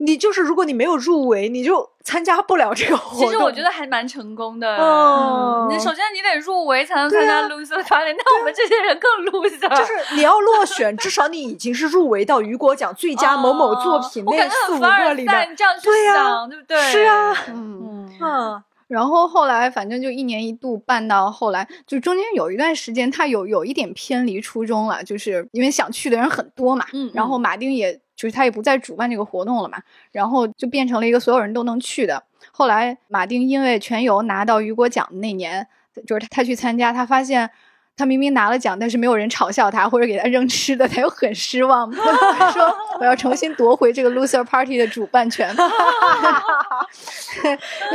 [0.06, 3.26] 你就是如果你没有入围，你就参加不了这个活动。
[3.26, 4.76] 其实我觉得还蛮成功的。
[4.78, 9.70] 哦你首先你得入围才能参加 loser party，、那我们这些人更 loser。
[9.70, 15.52] 就是你要落选，至少你已经是入围到雨果奖最佳某某作品那四五个里面。
[15.52, 16.78] 你这样去对呀想，对不对？
[16.92, 26.86] 是啊，？”嗯，嗯，嗯，然后后来反正就一年一度办到后来，就中间有一段时间，他有有一点偏离初衷了，就是因为想去的人很多嘛。
[26.92, 29.78] 嗯然后马丁也就是他也不再主办这个活动了嘛，
[30.14, 32.24] 然后就变成了一个所有人都能去的。
[32.54, 35.68] 后来马丁因为全游拿到雨果奖的那年，
[36.08, 37.50] 就是他他去参加，他发现。
[37.96, 45.48] 他明明拿了奖，但是没有人嘲笑他或者给他扔吃的，他又很失望，他 说：“我要重新夺回这个 loser party 的主办权。”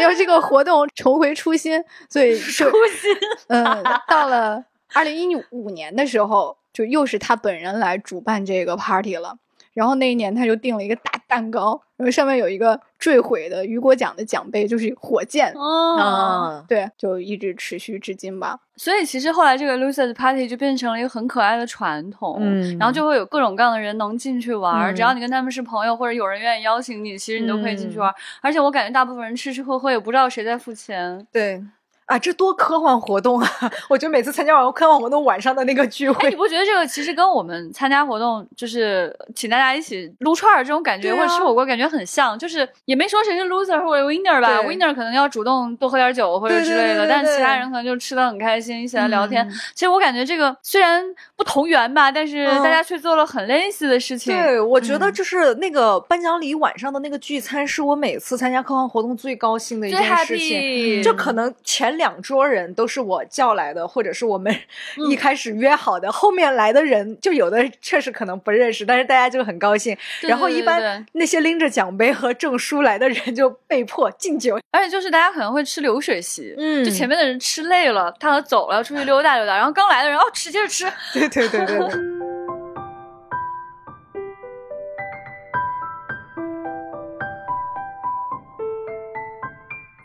[0.01, 3.12] 要这个活动重回初心，所以初心
[3.49, 4.64] 嗯，到了
[4.95, 9.37] 二零一五年的时候，就又是他本人来主办这个 party 了。
[9.79, 15.53] 然后那一年他就订了一个大蛋糕，然后上面有一个坠毁的雨果奖的奖杯，就是火箭。
[15.55, 18.59] 哦，啊，对，就一直持续至今吧。
[18.75, 28.14] 所以其实后来这个 losers party 就变成了一个很可爱的传统，嗯然后就会有各种各样的人能进去玩儿，嗯只要你跟他们是朋友，或者有人愿意邀请你，其实你都可以进去玩儿。
[28.43, 31.25] 而且我感觉大部分人吃吃喝喝也不知道谁在付钱。
[31.31, 31.62] 对。
[32.09, 33.49] 啊，这多科幻活动啊！
[33.88, 42.38] 我觉得每次参加完科幻活动晚上的那个聚哎，会你，不觉得这个其实跟我们参加活动，就是请大家一起撸串儿这种感觉，啊或者吃火锅感觉很像？
[42.38, 49.47] 就是也没说谁是 loser 或者 winner 吧，winner 可能要主动多喝点酒或者之类的，对对但是其他人可能就吃的很开心，一起来聊天。
[49.47, 51.05] 嗯其实我感觉这个虽然
[51.37, 54.35] 不同源吧，但是嗯大家却做了很类似的事情。
[54.35, 60.59] 对，我觉得嗯就是那个颁奖礼晚上的那个聚餐，是我每次参加科幻活动最高兴的一最件事情。
[60.59, 64.50] happy，就可能前两桌人都是我叫来的，或者是我们
[64.96, 69.94] 嗯一开始约好的，后面来的人就有的确实可能不认识，但是大家就很高兴。
[69.94, 74.58] 对对对然后一般那些拎着奖杯和证书来的人就被迫敬酒。
[74.70, 82.17] 而且就是大家可能会吃流水席，嗯就前面的人吃累了，他要走了，要出去溜达溜达，然后刚来的人哦吃接着吃，对对对对对。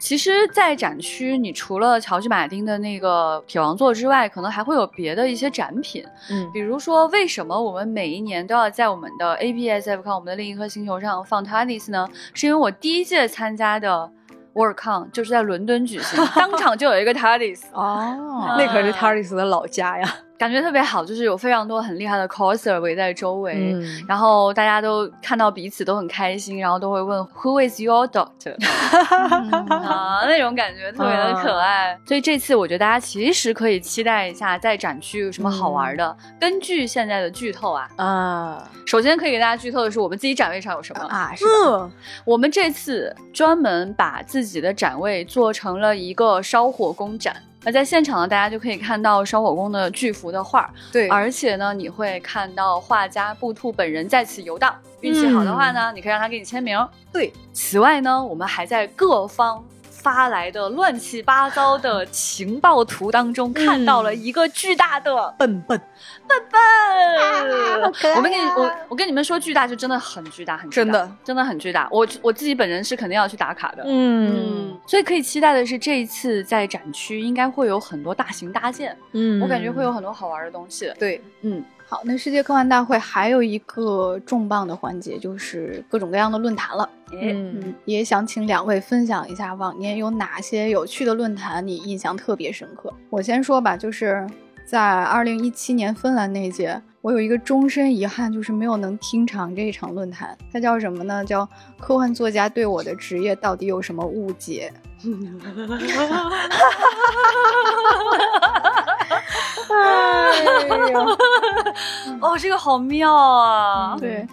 [0.04, 12.06] 其实，在展区，你除了乔治马丁的那个铁王座之外，可能还会有别的一些展品，嗯比如说，为什么我们每一年都要在我们的 ABSF 看我们的另一颗星球上放 TARDIS 呢？
[12.34, 14.12] 是因为我第一届参加的
[14.54, 20.16] WorldCon 就是在伦敦举行， 当场就有一个 TARDIS，哦，那可是 TARDIS 的老家呀。
[20.44, 23.72] 感觉特别好，就是有非常多很厉害的 coser 围在周围。
[23.74, 28.54] 嗯然后大家都看到彼此都很开心，然后都会问 Who is your doctor？
[29.72, 31.98] 啊，那种感觉特别的可爱。
[32.06, 36.18] 所以这次我觉得大家其实可以期待一下，在展区有什么好玩的。
[36.38, 41.06] 根据现在的剧透啊，啊，首先可以给大家剧透的是我们自己展位上有什么。
[41.06, 41.32] 啊，
[41.66, 41.90] 嗯，
[42.26, 47.34] 我们这次专门把自己的展位做成了一个烧火工展。
[47.64, 54.76] 那在现场呢，大家就可以看到烧火工的巨幅的画儿，对，而且呢，你会看到画家布兔本人在此游荡。
[55.02, 56.78] 运气好的话呢，你可以让他给你签名。
[57.12, 59.64] 对，此外呢，我们还在各方。
[60.04, 65.80] 发来的乱七八糟的情报图当中，看到了一个巨大的笨笨。
[66.28, 66.62] 笨笨，
[68.16, 71.10] 我们跟你我我跟你们说，巨大就真的很巨大，很真的。
[71.24, 71.88] 真的很巨大。
[71.90, 80.92] 我我自己本人是肯定要去打卡的，嗯，所以可以期待的是，这一次在展区应该会有很多大型搭建，嗯，我感觉会有很多好玩的东西。
[81.00, 81.64] 对，嗯。
[81.94, 86.90] 好，那世界科幻大会还有一个重磅的环节，就是各种各样的论坛了。
[87.12, 92.92] 嗯，也想请两位分享一下往年有哪些有趣的论坛你印象特别深刻。
[93.12, 94.26] 我先说吧，就是
[94.66, 100.36] 在二零一七年芬兰那届，我有一个终身遗憾，就是没有能听场这一场论坛。
[100.52, 101.24] 它叫什么呢？
[101.24, 101.48] 叫
[101.80, 104.74] 科幻作家对我的职业到底有什么误解？
[109.70, 110.46] 哎
[110.92, 111.00] 呀，
[112.22, 113.96] 哦，这个好妙啊！
[114.00, 114.28] 对，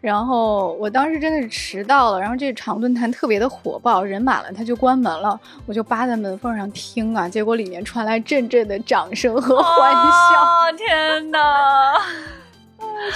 [0.00, 11.38] 然后我当时真的是迟到了，然后这场论坛特别的火爆，人满了，他就关门了，我就扒在门缝上听啊，结果里面传来阵阵的掌声和欢笑，天哪！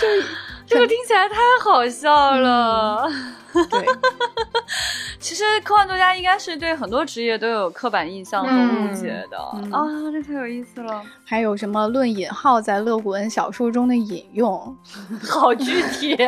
[0.00, 0.06] 这
[0.66, 3.08] 这个听起来太好笑了。
[3.70, 3.86] 对，
[5.18, 9.38] 其实科幻作家应该是对很多职业都有刻板印象和误解的
[9.76, 11.02] 啊，这太有意思了。
[11.24, 14.76] 还有什么论引号在勒古恩小说中的引用，
[15.28, 16.16] 好具体。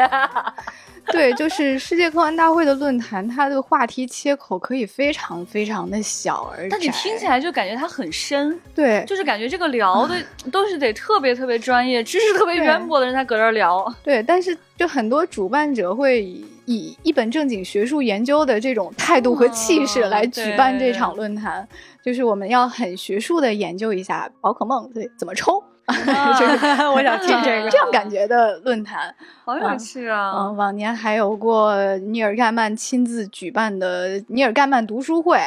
[1.10, 8.60] 对，就是世界科幻大会的论坛，它的话题切口可以非常非常的小而但你听起来就感觉它很深。
[8.74, 10.14] 对，就是感觉这个聊的
[10.52, 13.90] 都是得特别特别专业、知识特别渊博的人才搁这儿聊。
[14.02, 21.66] 对，但是就很多主办者会以一本正经学术研究的这种态度和气势来举办这场论坛，
[22.04, 25.64] 就是我们要很学术的研究一下宝可梦对怎么抽。
[25.88, 30.34] 就是 我想听这个这样感觉的论坛，好有趣啊！
[30.36, 35.38] 嗯，往年还有过尼尔盖曼亲自举办的尼尔盖曼读书会，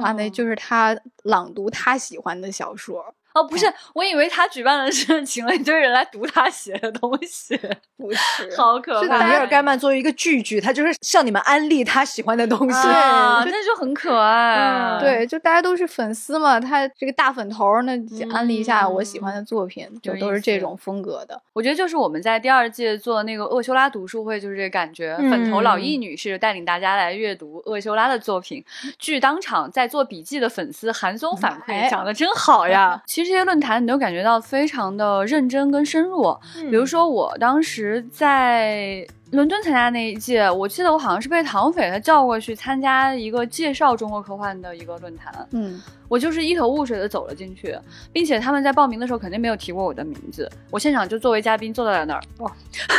[0.00, 3.04] 啊，那就是他朗读他喜欢的小说。
[3.34, 7.58] 哦，不是，我以为他举办的是 请了一堆人来读他写的东西，
[7.96, 9.26] 不是，好可怕。
[9.26, 14.98] 尼尔盖曼作为一个句句，他就是向你们安利他喜欢的东西，那就很可爱。
[15.00, 17.92] 对，就大家都是粉丝嘛，他这个大粉头，那
[18.32, 21.40] 安利一下我喜欢的作品，就都是这种风格的。
[21.52, 25.16] 我觉得就是我们在第二届做那个厄修拉读书会，就是这感觉。
[25.30, 28.64] 粉头老易女士带领大家来阅读厄修拉的作品，
[28.98, 33.00] 据当场在做笔记的粉丝韩松反馈，讲的真好呀。
[33.06, 36.36] 其实这些论坛你都感觉到非常的认真跟深入，
[36.70, 39.06] 比如说我当时在。
[39.32, 47.74] 伦敦参加那一届，我记得我好像是被唐斐他叫过去参加一个介绍中国科幻的一个论坛，嗯，我就是一头雾水的走了进去，
[48.12, 52.52] 并且他们在报名的时候肯定没有提过我的名字，我现场就作为嘉宾坐在了那儿，哇，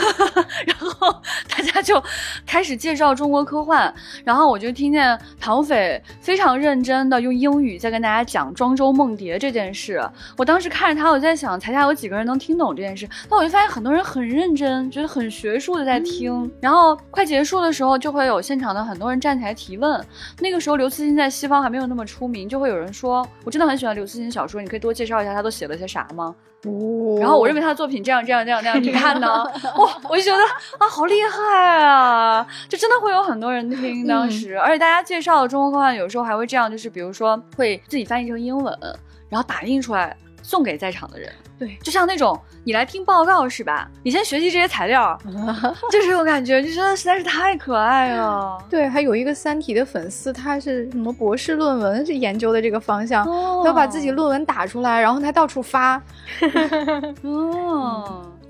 [0.65, 1.15] 然后
[1.48, 2.04] 大家就
[2.48, 3.93] 开始介绍中国科幻，
[4.26, 10.04] 然后我就听见唐斐非常认真的用英语在跟大家讲庄周梦蝶这件事，
[10.36, 16.23] 我当时看着他，我在想台下有几个人能听懂这件事，但我就发现很多人很认真，觉得很学术的在听。
[16.24, 20.04] 听，然后快结束的时候，就会有现场的很多人站起来提问。
[20.40, 26.34] 那个时候，刘慈欣在西方还没有那么出名，就会有人说：“我真的很喜欢刘慈欣小说，你可以多介绍一下他都写了些啥吗？”
[26.66, 29.28] 哦，然后我认为他的作品这样这样这样这样，你看呢？
[29.78, 30.42] 哇，我就觉得
[30.78, 32.48] 啊，好厉害啊！
[32.70, 38.74] 就真的会有很多人听当时，而且大家介绍的中国科幻有时候还会这样，就是比如说会自己翻译成英文，
[39.28, 41.30] 然后打印出来送给在场的人。
[41.63, 43.89] 对，就像那种你来听报告是吧？
[44.04, 45.17] 你先学习这些材料，
[45.89, 48.58] 就是这种感觉，就真的实在是太可爱了。
[48.69, 53.26] 对，还有一个《三体》的粉丝，他是什么博士论文是研究的这个方向，
[53.63, 56.02] 他把自己论文打出来，然后他到处发。
[57.23, 58.26] 哦。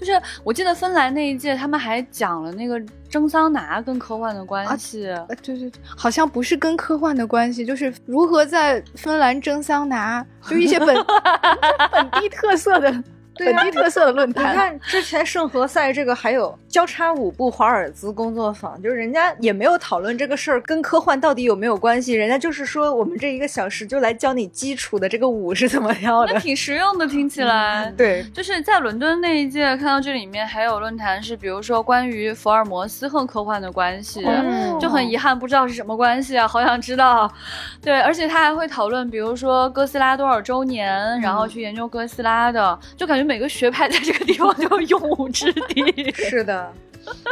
[0.00, 5.02] 就是我记得芬兰那一届，他们还讲了那个蒸桑拿跟科幻的关系。
[5.42, 10.96] 对对对，好像不是跟科幻的关系，就是如何在芬兰蒸桑拿，就一些本
[11.92, 13.04] 本地特色的。
[13.44, 27.92] 本地特色的论坛，你看之前圣何塞这个还有交叉舞步华尔兹工作坊，就是人家也没有讨论这个事儿跟科幻到底有没有关系，人家就是说我们这一个小时就来教你基础的这个舞是怎么样的，那挺实用的，听起来。
[27.96, 34.22] 对，就是在伦敦那一届看到这里面还有论坛是，比如说关于福尔摩斯和科幻的关系，
[34.78, 37.32] 就很遗憾不知道是什么关系啊，好想知道。
[37.80, 43.29] 对，而且他还会讨论，比如说哥斯拉多少周年，然后去研究哥斯拉的，就感觉。
[43.30, 46.10] 每个学派在这个地方都有用武之地。
[46.18, 46.72] 是的，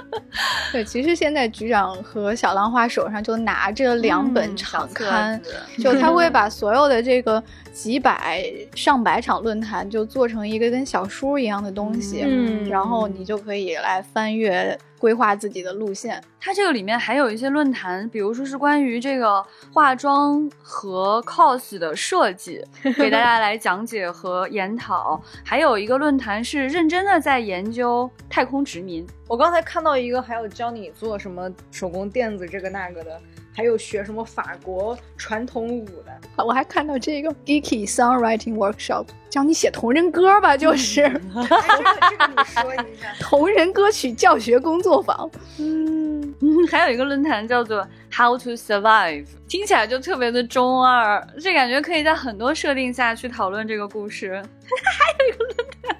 [0.71, 5.41] 对，其实现在局长和小浪花手上就拿着两本场刊，
[5.83, 7.43] 就他会 把所有的这个
[7.73, 8.45] 几百
[8.77, 14.79] 上百场论坛就做成一个跟小书一样的东西，嗯然后你就可以来翻阅。
[14.99, 22.63] 规划自己的路线，它这个里面还有一些论坛，比如说是关于这个化妆和 cos 的设计，
[22.97, 25.21] 给大家来讲解和研讨。
[25.45, 29.07] 还有一个论坛是认真的在研究太空殖民。
[29.27, 33.21] 我刚才看到一个，还有教你做什么手工垫子这个那个的，
[33.59, 36.45] 还有学什么法国传统舞的。
[36.45, 41.03] 我还看到这个 Geeky Songwriting Workshop，教你写同人歌吧，就是。
[41.03, 43.13] 哎、这个这个你说一下。
[43.19, 45.29] 同人歌曲教学工作坊。
[45.59, 46.37] 嗯，
[46.71, 54.41] 还有一个论坛叫做 How to Survive，听起来就特别的中二，这感觉可以在很多设定下去讨论这个故事。
[54.87, 55.97] 还有一个论坛，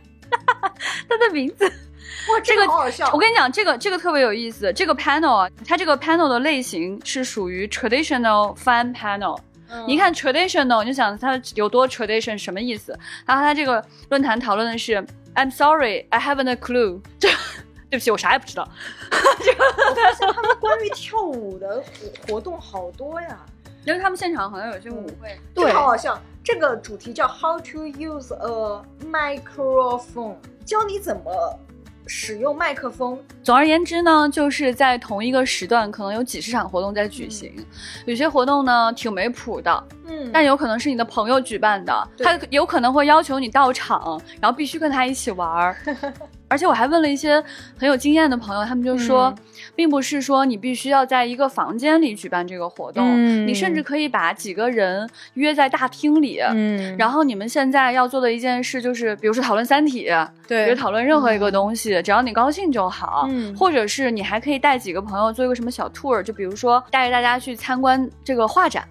[1.09, 1.69] 它的名字。
[2.31, 3.11] 哇，这个好好笑！
[3.13, 4.73] 我跟你讲，这个这个特别有意思。
[4.73, 9.39] 这个 panel 啊，它这个 panel 的类型是属于 traditional fan panel。
[9.71, 12.99] 嗯、你看 traditional，你就想它有多 tradition 什么意思？
[13.27, 15.05] 然后它这个论坛讨论的是
[15.35, 17.29] I'm sorry, I haven't a clue 这。
[17.91, 18.69] 对不起，我啥也不知道。
[19.11, 21.83] 我发现他们关于跳舞的
[22.27, 23.39] 活动好多呀，
[23.87, 25.35] 因为他们现场好像有些舞会。
[25.55, 26.21] 对，好好笑。
[26.45, 31.59] 这个主题叫 How to use a microphone，教你怎么
[32.09, 33.19] 使用麦克风。
[33.43, 37.53] 总而言之呢，就是在同一个时段，可能有几十场活动在举行。
[37.59, 37.65] 嗯、
[38.07, 45.77] 有些活动呢挺没谱的，嗯，但有可能是你的朋友举办的，他有可能会要求你到场，然后必须跟他一起玩儿。
[46.49, 47.43] 而且我还问了一些
[47.79, 49.37] 很有经验的朋友，他们就说，嗯、
[49.77, 60.09] 并不是说你必须要在一个房间里举办这个活动，嗯、你甚至可以把几个人约在大厅里，嗯，然后你们现在要做的一件事就是，比如说讨论《三体》，
[60.47, 68.87] 对，比如讨论任何一个东西，只要你高兴就好，嗯，或者是你还可以带几个朋友做一个什么小 tour，就比如说带着大家去参观这个画展。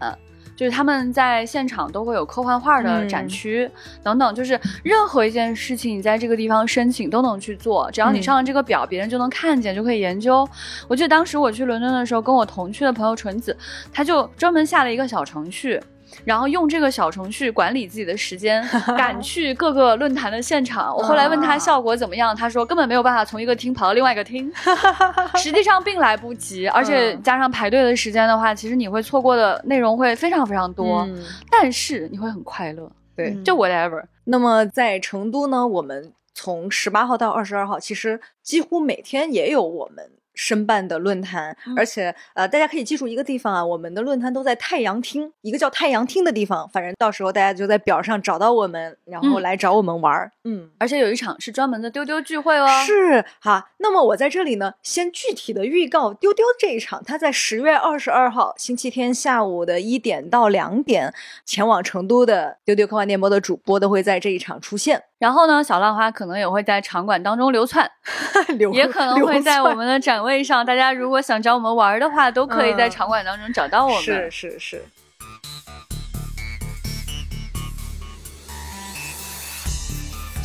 [0.57, 10.45] 就是他们在现场都会有科幻画的展区、嗯、等等，就是任何一件事情你在这个地方申请都能去做，只要你上了这个表，嗯、别人就能看见，就可以研究。
[10.87, 13.55] 我记得当时我去伦敦的时候，跟我同去的朋友纯子，
[13.93, 15.79] 他就专门下了一个小程序。
[16.23, 18.63] 然后用这个小程序管理自己的时间，
[18.97, 20.95] 赶去各个论坛的现场。
[20.95, 24.51] 我后来问他效果怎么样，他说根本没有办法从一个厅跑到另外一个厅，
[25.35, 32.91] 实际上并来不及，而且加上排队的时间的话，其实你会错过的内容会非常非常多，嗯、但是你会很快乐。
[33.15, 34.03] 对，就 whatever。
[34.25, 40.11] 那么在成都呢，我们从十八号到二十二号，其实几乎每天也有我们。
[40.37, 46.69] 申办的论坛，嗯、而且呃，大家可以记住一个地方啊，我们的论坛都在太阳厅，一个叫太阳厅的地方。
[46.69, 50.31] 反正到时候大家就在表上找到我们，然后来找我们玩儿。
[50.45, 52.67] 嗯，嗯而且有一场是专门的丢丢聚会哦。
[52.85, 61.11] 是哈，那么我在这里呢，先具体的预告丢丢这一场，它在十月二十二号星期天下午的一点到两点，
[61.43, 65.03] 前往成都的丢丢科幻电波的主播都会在这一场出现。
[65.19, 67.89] 然后呢，小浪花可能也会在场馆当中流窜，
[68.57, 70.65] 流也可能会在我们的展位上。
[70.65, 74.01] 大家如果想找我们玩的话，都可以在场馆当中找到我们。
[74.01, 74.85] 是是是。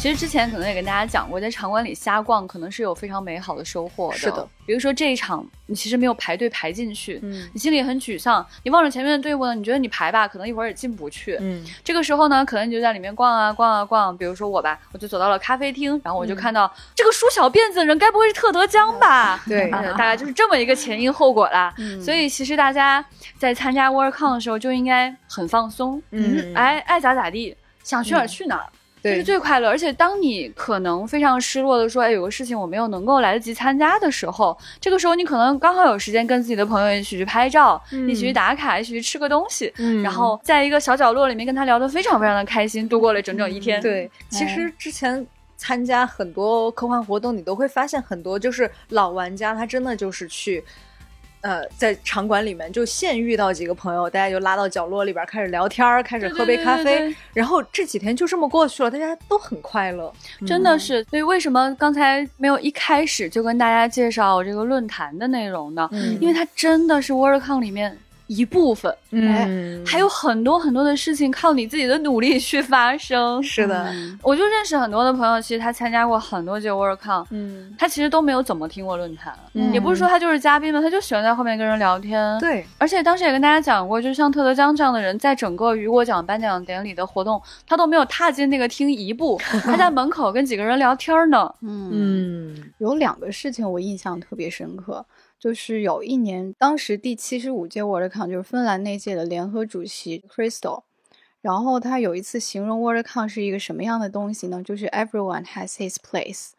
[0.03, 4.19] 其实之前可能也跟大家讲过，在场馆里瞎逛可能是有非常美好的收获的。
[4.19, 14.17] 是的，比如说这一场你其实没有排队排进去，嗯，你心里很沮丧，你望着前面的队伍呢，你觉得你排吧，可能一会儿也进不去，嗯，这个时候呢，可能你就在里面逛啊逛啊逛。
[14.17, 19.41] 比如说我吧，我就走到了咖啡厅，然后我就看到、嗯、这个梳小辫子的人，该不会是特德·江吧？
[19.47, 21.73] 对、啊，大概就是这么一个前因后果啦。
[21.79, 23.05] 嗯、所以其实大家
[23.39, 28.67] 在参加 WorldCon 的时候就应该很放松，嗯，哎爱咋咋地，想去哪儿去哪儿。
[29.03, 43.81] 这是最快乐，而且当你可能非常失落的说，哎，有个事情我没有能够来得及参加的时候，这个时候你可能刚好有时间跟自己的朋友一起去拍照，嗯、一起去打卡，一起去吃个东西，嗯、然后在一个小角落里面跟他聊得非常非常的开心，度过了整整一天。
[43.83, 45.27] 对，其实之前
[45.57, 50.63] 参加很多科幻活动，你都会发现很多就是老玩家，他真的就是去。
[51.43, 60.13] 呃，在场馆里面就现遇到几个朋友，大家就拉到角落里边开始聊天，开始喝杯咖啡，对对对对然后这几天就这么过去了，大家都很快乐，
[60.47, 61.05] 真的是。
[61.11, 65.89] 所以为什么刚才没有一开始就跟大家介绍这个论坛的内容呢？
[65.93, 67.99] 嗯因为它真的是 WorldCon 里面
[68.37, 73.43] 一部分，嗯，还有很多很多的事情靠你自己的努力去发生。
[73.43, 74.19] 是的，嗯。
[74.23, 79.73] 我就认识很多的朋友，其实他参加过很多届 WorldCon，嗯，他其实都没有怎么听过论坛，嗯。
[79.73, 91.53] 也不是说他就是嘉宾嘛，他就喜欢在后面跟人聊天。，对，而且当时也跟大家讲过，就像特德·江这样的人，在整个雨果奖颁奖典礼的活动，他都没有踏进那个厅一步， 他在门口跟几个人聊天呢。
[91.61, 91.91] 嗯。
[91.93, 92.73] 嗯。
[92.79, 95.05] 有两个事情我印象特别深刻，
[95.43, 100.85] 就是有一年，当时第七十五届 WorldCon 就是芬兰那届的联合主席 Crystal，
[101.41, 104.63] 然后他有一次形容 WorldCon 是一个什么样的东西呢？
[104.63, 106.51] 就是 Everyone has his place，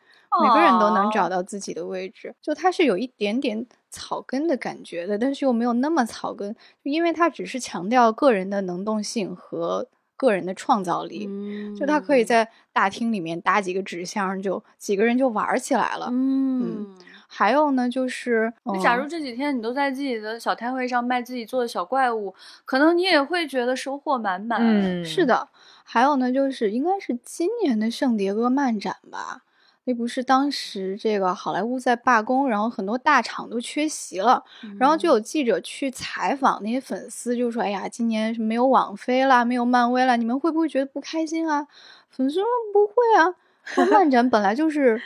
[0.44, 6.54] 每个人都能找到自己的位置，就它是有一点点草根的感觉的，但是又没有那么草根，
[6.84, 11.26] 因为它只是强调个人的能动性和个人的创造力。
[11.30, 16.10] 嗯就他可以在大厅里面搭几个纸箱，就几个人就玩儿起来了。
[16.12, 16.94] 嗯。
[17.36, 18.54] 还有呢，就是，
[18.84, 24.60] 假如这几天你都在自己的小摊位上卖自己做的小怪物，可能你也会觉得收获满满。
[24.62, 25.50] 嗯，是，的，
[25.84, 29.42] 还有呢，就是应该是今年的圣迭戈漫展吧？
[29.86, 34.44] 那不是当时这个好莱坞在罢工，然后很多大厂都缺席了，
[34.80, 41.68] 然后就有记者去采访那些粉丝，就说：“哎呀，今年是没有网飞啦，没有漫威啦，你们会不会觉得不开心啊？”
[42.10, 45.04] 粉丝说：“不会啊，说漫展本来就是粉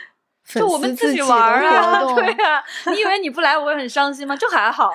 [0.54, 4.34] 就我们自己玩啊， 对啊，你以为你不来我会很伤心吗？
[4.36, 4.92] 就还好。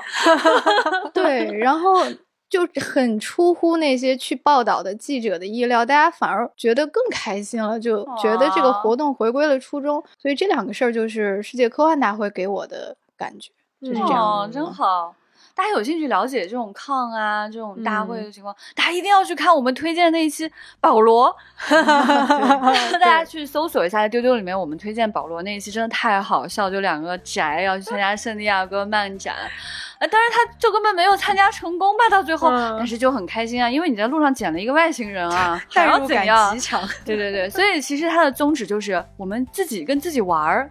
[1.13, 2.03] 对，然后
[2.49, 10.03] 就很出乎那些去报道的记者的意料，大家反而觉得更开心了，就觉得这个活动回归了初衷。
[10.19, 13.51] 所以这两个事儿就是世界科幻大会给我的感觉，
[13.81, 14.41] 就是这样。
[14.41, 15.15] 哦，真好。
[15.55, 21.35] 大家有兴趣了解这种抗啊，这种大会嗯的情况，大家一定要去看我们推荐的那一期保罗。
[23.34, 29.36] 去搜索一下，在丢丢里面我们推荐保罗那一期真的太好笑，就两个宅要去参加圣地亚哥漫展。
[29.99, 36.59] 呃，当然他就根本没有参加成功吧，到最后，嗯但是就很开心啊，因为你在路上捡了一个外星人啊，还代入感要怎样极？
[36.59, 40.69] 强，对对对，所以其实它的宗旨就是我们自己跟自己玩儿，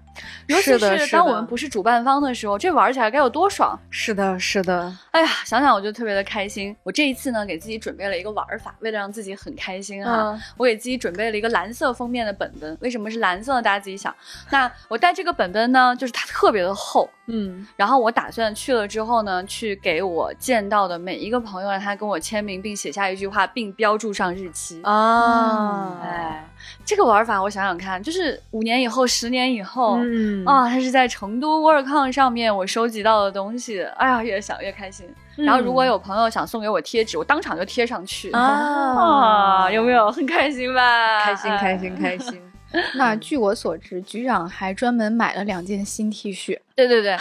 [0.48, 3.78] 尤其是当我们不是主办方的时候，这玩起来该有多爽！
[3.88, 6.76] 是的，是的，哎呀，想想我就特别的开心。
[6.82, 12.76] 我这一次呢，给自己准备了一个玩法，为了让自己很开心哈，嗯我给自己准备了一个蓝色封面的本本。
[12.80, 13.62] 为什么是蓝色呢？
[13.62, 14.14] 大家自己想。
[14.50, 24.80] 那我带这个本本呢，就是它特别的厚，嗯然后我打算去了之后呢，去给我见到的每一个朋友让他跟我签名，并写下一句话，并标注上日期。
[24.82, 26.48] 啊，哎，
[26.84, 29.96] 这个玩法我想想看，就是五年以后、十年以后。
[29.98, 35.06] 嗯啊，它是在成都 WorldCon 上面我收集到的东西，哎呀，越想越开心。
[35.36, 41.24] 然后如果有朋友想送给我贴纸，我当场就贴上去嗯啊啊，有没有很开心吧？
[41.24, 42.40] 开心哎开心开心，
[42.96, 47.16] 那据我所知，局长还专门买了两件新 T 恤，对对对，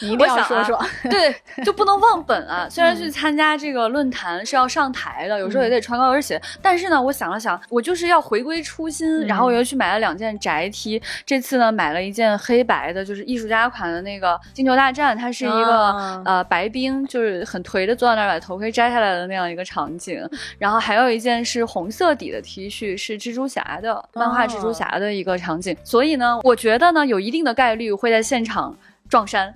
[0.00, 0.78] 你 一定要说说。
[1.10, 1.34] 对，
[1.64, 2.68] 就不能忘本啊！
[2.70, 11.00] 虽然嗯去参加这个论坛是要上台的，有时候也得穿高跟鞋，但是呢，我想了想，我就是要回归初心，然后我又去买了两件宅 T。
[11.26, 20.24] 这次呢，买了一件黑白的，就是艺术家款的那个《星球大战》，它是一个、啊呃白冰，就是很颓的坐在那儿把头盔摘下来的那样一个场景。
[20.58, 25.76] 然后还有一件是红色底的 T 恤，是蜘蛛侠的漫画蜘蛛侠的一个场景。
[25.84, 28.76] 所以呢，我觉得呢，有一定的概率会在现场
[29.08, 29.54] 撞衫。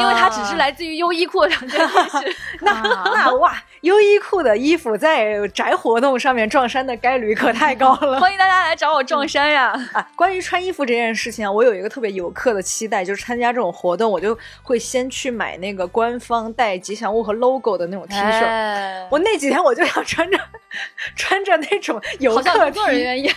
[0.00, 8.18] 因为它只是来自于优衣库的两件 T 恤，那那哇，优衣库的衣服在宅活动上面撞衫的概率可太高了。
[8.18, 9.72] 欢迎大家来找我撞衫呀！
[9.92, 18.44] 啊，关于穿衣服这件事情啊，我有一个特别游客的期待，就是参加这种活动，我就会先去买那个官方带吉祥物和 logo 的那种 T 恤。
[18.44, 20.36] 哎我那几天我就想穿着
[21.14, 23.32] 穿着那种游客 T，作人员一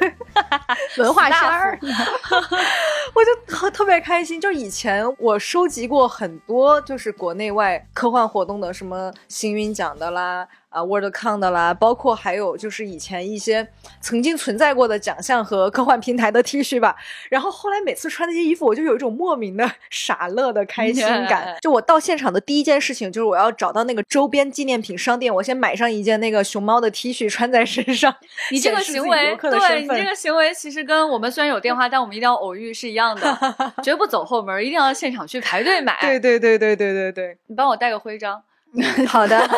[0.00, 0.12] 样。
[0.98, 1.78] 文化衫儿，
[3.14, 4.40] 我就特特别开心。
[4.40, 10.46] 就以前我收集过很多，就是国内外科幻活动的，什么星云奖的啦。
[10.76, 13.66] 啊，WorldCon 的啦，包括还有就是以前一些
[14.02, 16.94] 曾经存在过的奖项和科幻平台的 T 恤吧。
[17.30, 21.56] 然后后来每次穿那些衣服，我就有一种莫名的 傻乐的开心感。
[21.62, 28.14] 就我到现场的第一件事情就是我要找到那个周边纪念品商店，我先买上一件那个熊猫的 T 恤穿在身上。
[28.52, 35.96] 你这个行为，对你这个行为，其实跟我们虽然有电话，但我们一定要偶遇是一样的，绝不走后门，一定要现场去排队买。
[36.02, 38.42] 对对对对对对对，你帮我带个徽章。
[39.08, 39.40] 好的。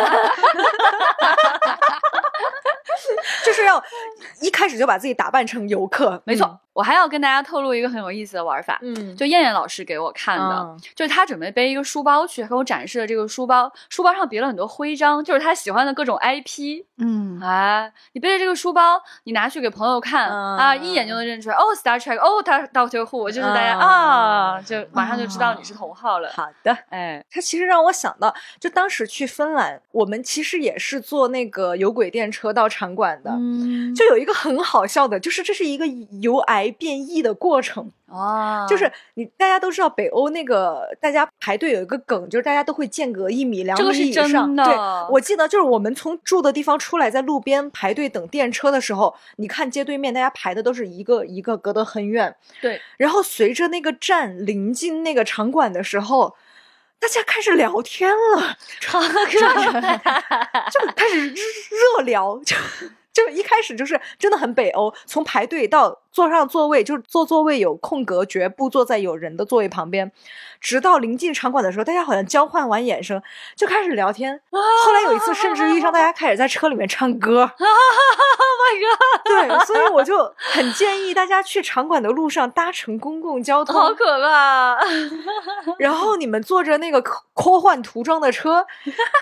[3.45, 3.83] 就是要
[4.41, 16.85] 一开始就把自己打扮成游客，没错，嗯我还要跟大家透露一个很有意思的玩法，嗯就燕燕老师给我看的，嗯就是他准备背一个书包去，给我展示了这个书包，书包上别了很多徽章，就是他喜欢的各种 IP。
[16.99, 26.31] 嗯哎，你背着这个书包，你拿去给朋友看、啊，嗯一眼就能认出来，哦，Star Trek，哦，他 Doctor Who，就是大家、嗯啊，就马上就知道你是同号了。
[26.33, 26.79] 好的。
[26.91, 33.33] 哎，他其实让我想到，就当时去芬兰，我们其实也是坐那个有轨电车到场馆的。
[33.33, 35.85] 嗯，就有一个很好笑的，就是这是一个
[36.21, 44.55] 由癌变异的过程，啊，就是你大家都知道北欧那个大家排队有一个梗，就是大家都会间隔一米、两米以上。
[44.57, 44.75] 对，
[45.11, 56.35] 我记得就是我们从住的地方出来，在路边排队等电车的时候，你看街对面大家排的都是一个一个隔得很远，对，然后随着那个站临近那个场馆的时候，
[56.99, 62.57] 大家开始聊天了，就开始热聊，就
[63.19, 70.13] 就一开始就是真的很北欧，从排队到坐上座位，就是坐座位有空格，绝不坐在有人的座位旁边，
[70.61, 73.21] 直到临近场馆的时候，大家好像交换完眼神
[73.57, 74.41] 就开始聊天。
[74.51, 77.41] 后来有一次，甚至遇上大家开始在车里面唱歌。
[77.41, 77.51] ，Oh
[78.61, 78.79] my
[79.25, 84.79] 对，所以我就很建议大家去场馆的路上搭乘公共交 god，好，可怕！
[85.79, 88.67] 然后你们坐着那个科科幻涂装的车，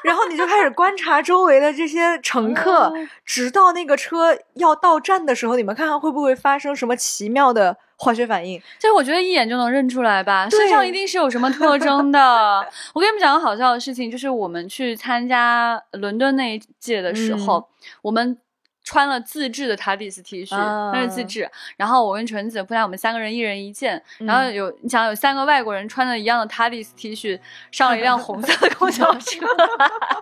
[0.02, 2.92] 然后你就开始观察周围的这些乘客，
[3.24, 8.58] 直到那个车要到站的时候，你们看看会不会发生什么奇妙的化学反应。
[8.78, 12.66] 这我觉得一眼就能认出来吧，对身上一定是有什么特征的。
[12.94, 17.68] 我跟你们讲个好笑的事情，就是我们去参加伦敦那一届的时候，
[18.00, 18.38] 我们。
[18.86, 21.50] 穿了自制的塔迪斯 T 恤，啊那是自制。
[21.76, 24.00] 然后我跟纯子，不然我们三个人一人一件。
[24.20, 27.38] 嗯然后有你想有三个外国人穿的一样的塔迪斯 T 恤，
[27.72, 29.44] 上了一辆红色的公交车，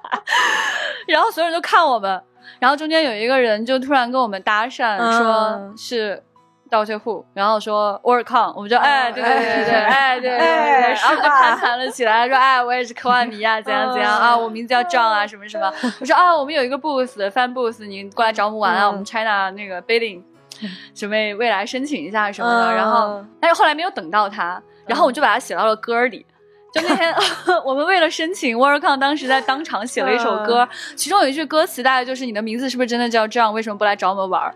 [1.07, 2.21] 然后所有人都看我们。
[2.59, 6.23] 然后中间有一个人就突然跟我们搭讪，说嗯是
[6.75, 15.73] Doctor Who，然后说 Orcon，我们就哎，对对对对，哎对对对，哎然后就攀谈了起来，说哎我也是科幻迷啊， 怎样怎样啊，我名字叫 John 啊，什么什么。
[16.01, 20.23] 我说啊，我们有一个 booth fan booth，你过来找我们玩啊，嗯我们 China 那个 bidding，
[20.95, 22.73] 准备未来申请一下什么的。
[22.73, 26.25] 嗯然后，但是后来没有等到他，然后我就把他写到了歌里。
[26.75, 27.15] 就那天，
[27.65, 33.55] 我们为了申请 w o r c o n 当时在当场写了一首歌，其中有一句歌词大概就是“你的名字是不是真的叫这样？
[33.55, 34.53] 为什么不来找我们玩儿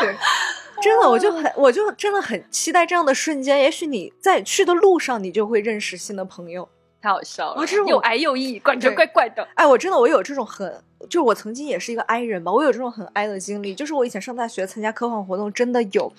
[0.00, 0.16] 对，
[0.82, 3.58] 真的，我就很，我就真的很期待这样的瞬间。
[3.58, 6.68] 也许你在去的路上，你就会认识新的朋友。？”
[7.02, 9.46] 太好笑了，哦这种又矮又异，感觉怪怪的。
[9.54, 10.72] 哎，我真的，我有这种很，
[11.10, 13.74] 就是我曾经也是一个 I 人嘛，我有这种很 I 的经历。
[13.74, 16.12] 就是我以前上大学参加科幻活动，真的有。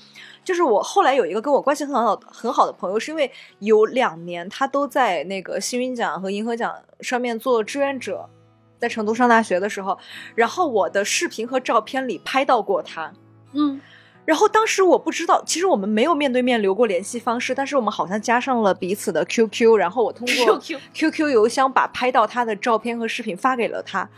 [0.44, 8.30] 就是我后来有一个跟我关系很好很好的朋友，是因为有两年他都在那个星云奖和银河奖上面做志愿者，
[8.78, 9.98] 在成都上大学的时候，
[10.36, 13.10] 然后我的视频和照片里拍到过他。
[13.54, 13.80] 嗯，
[14.26, 20.62] 然后当时我不知道，其实我们没有面对面留过联系方式，但是我们好像加上了彼此的 QQ，然后我通过
[20.94, 24.10] QQ 邮箱把拍到他的照片和视频发给了他。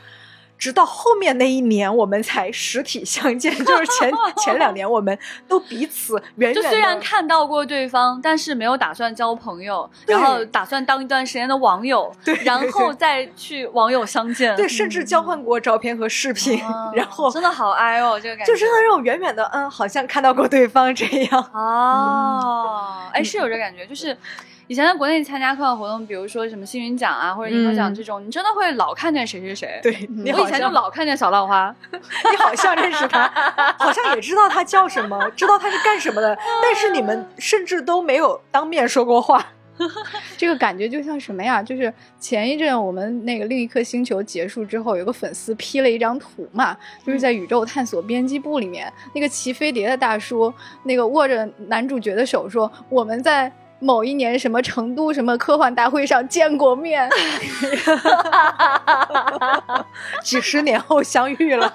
[0.58, 3.54] 直到后面那一年，我们才实体相见。
[3.66, 4.12] 就是前
[4.44, 6.62] 前两年，我们都彼此 远远的。
[6.62, 12.12] 就虽然看到过对方，但是没有打算交朋友，然后打算当一段时间的网友，
[12.44, 14.56] 然后再去网友相见。
[14.56, 21.50] 对，甚至交换过照片和视频，啊然后真的好哀哦，这个感觉就真的让我远远的，嗯，好像看到过对方这样。
[21.54, 24.18] 哦，哎，是有这感觉，就是。
[24.68, 29.80] 以前在国内参加科幻活动，比如说什么幸运奖啊，或者银河奖嗯这种，你真的会老看见谁谁谁。
[29.84, 31.74] 对你我以前就老看见小浪花。
[31.92, 33.28] 你好像认识他，
[33.78, 39.46] 好像也知道他叫什么，知道他是干什么的， 但是你们甚至都没有当面说过话。
[40.38, 41.62] 这个感觉就像什么呀？
[41.62, 50.52] 就是前一阵我们那个另一颗星球结束之后，有个粉丝 P 了一张图嘛，就是在宇宙探索编辑部里面，那个骑飞碟的大叔，
[50.84, 57.10] 那个握着男主角的手说：“我们在。”某一年什么成都什么科幻大会上见过面，
[60.24, 61.68] 几十年后相遇了，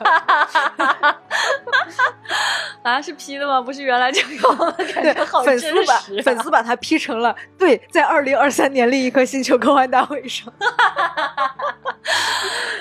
[2.83, 3.61] 啊，是 P 的吗？
[3.61, 4.55] 不是原来就有，
[4.95, 6.23] 感对觉好，粉丝把真实、啊。
[6.25, 10.53] 粉丝把它 P 成了对，在二零二三年另一颗星球科幻大会上，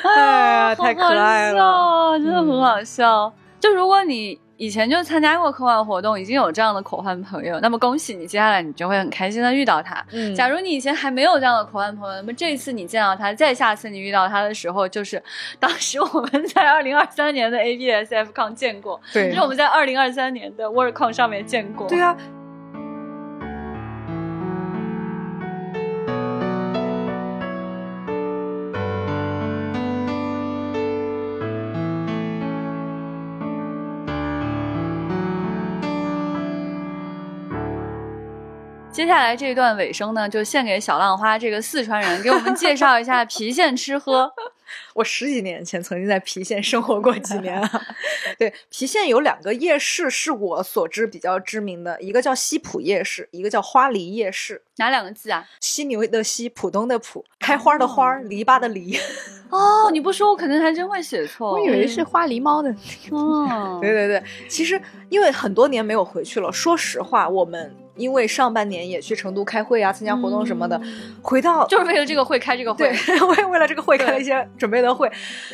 [0.04, 1.62] 哎呀，太可爱了。
[1.62, 3.32] 好好笑真的很好笑。
[3.60, 10.06] 就如果你以前就参加过科幻活动，已经有这样的科幻朋友，那么恭喜你，接下来你就会很开心的遇到他。
[10.12, 15.24] 嗯假如你以前还没有这样的科幻朋友，那么这一次你见到他，再下次你遇到他的时候，就是
[15.62, 21.88] 当时我们在 二零二三年的 ABSF Con 见过，对就是我们在二零二三年的 WorldCon 上面见过。
[21.88, 22.14] 对啊，
[39.00, 44.30] 接下来这一段尾声呢，就献给小浪花这个四川人，给我们介绍一下 郫县吃喝。
[44.94, 47.82] 我十几年前曾经在郫县生活过几年啊。
[48.38, 54.62] 对，郫县有两个夜市是我所知比较知名的，一个叫西浦夜市，一个叫花梨夜市。
[54.80, 55.46] 哪两个字啊？
[55.62, 59.00] 犀牛的犀，浦东的浦，开花的花，篱笆的篱。
[59.50, 61.54] 哦，你不说我可能还真会写错。
[61.54, 62.70] 我以为是花狸猫的。
[63.12, 67.74] 哦， 对对对，其实因为很多年没有回去了，说实话，我们。
[68.00, 70.82] 因为上半年也去成都开会啊，参加活动什么的，
[71.22, 75.12] 回到就是为了这个会开这个会，对， 为为了这个会开了一些准备的会，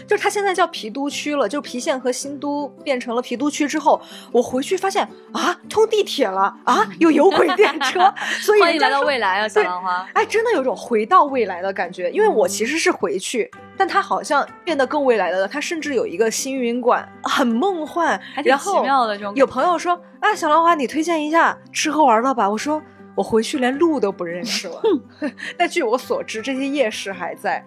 [0.08, 4.00] 就是它现在叫郫都区了，就郫县和新都变成了郫都区之后，
[4.32, 13.50] 我回去发现啊，通地铁了啊， 有有轨电车， 所以欢迎来到未来啊，小浪花，哎，真的有种回到未来的感觉，因为我其实是回去。
[13.78, 19.18] 但它好像变得更未来的了，它甚至有一个星云馆，很梦幻，还挺奇妙的。
[19.18, 22.82] 这种有朋友说：“啊，小浪花，你推荐一下吃喝玩乐吧。”我说
[23.16, 24.82] ：“我回去连路都不认识了。”
[25.58, 27.64] 但据我所知，这些夜市还在。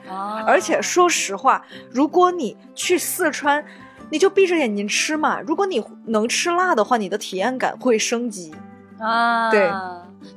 [0.47, 3.65] 而且说实话，如果你去四川，
[4.11, 5.41] 你就闭着眼睛吃嘛。
[5.41, 8.55] 如果你能吃辣的话，你的体验感会升级
[8.99, 9.51] 啊。
[9.51, 9.71] 对。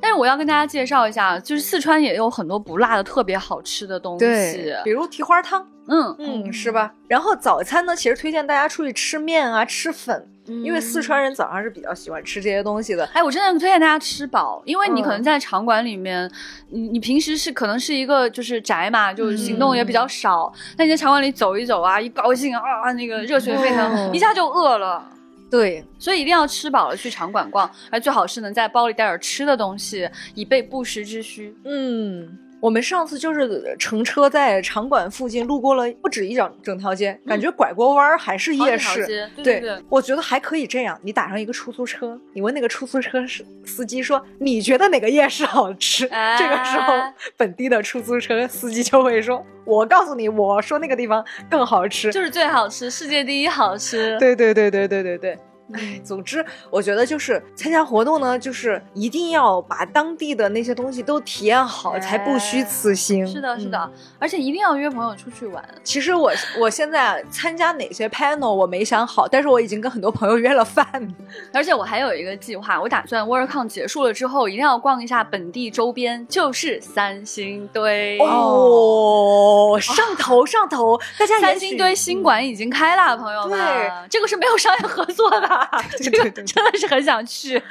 [0.00, 6.92] 但是我要跟大家介绍一下，就是四川也有很多不辣的特别好吃的东西，比如蹄花汤，嗯嗯，是吧？
[7.08, 13.04] 然后早餐呢，其实推荐大家出去吃面啊，吃粉，因为四川人早上是比较喜欢吃这些东西的。
[13.12, 16.30] 哎，我真的推荐大家吃饱，因为你可能在场馆里面，
[16.70, 25.04] 你你平时是可能是一个就是宅嘛，就是行动也比较少，那你在场馆里走一走啊，一高兴啊，那个热血沸腾，一下就饿了。
[25.52, 31.54] 对，所以一定要吃饱了去场馆逛，而最好是能在包里带点吃的东西，以备不时之需。
[31.66, 39.04] 嗯，我们上次就是乘车在场馆附近路过了不止一整整条街，感觉拐过弯还是夜市。
[39.42, 46.06] 对对，我觉得还可以这样，你打上一个出租车，你问那个出租车司司机说你觉得哪个夜市好吃？
[46.38, 46.92] 这个时候
[47.36, 54.16] 本地的出租车司机就会说，我告诉你，我说那个地方更好吃，就是最好吃，世界第一好吃。
[54.20, 55.36] 对对对对对对对。
[55.72, 63.26] 哎，总之，我觉得就是参加活动呢，就是一定要把当地的那些东西都体验好，才不虚此行。
[63.26, 65.62] 是的，是的，而且一定要约朋友出去玩。
[65.82, 70.86] 其实我我现在参加哪些 panel 我没想好，但是我已经跟很多朋友约了饭。
[71.52, 80.98] 而且我还有一个计划，我打算 WorldCon 结束了之后，一定要逛一下本地周边，就是三星堆哦，上头上头！
[81.18, 83.58] 大家三星堆新馆已经开了，朋友们，
[84.10, 85.61] 这个是没有商业合作的。
[86.02, 87.62] 这个真的是很想去，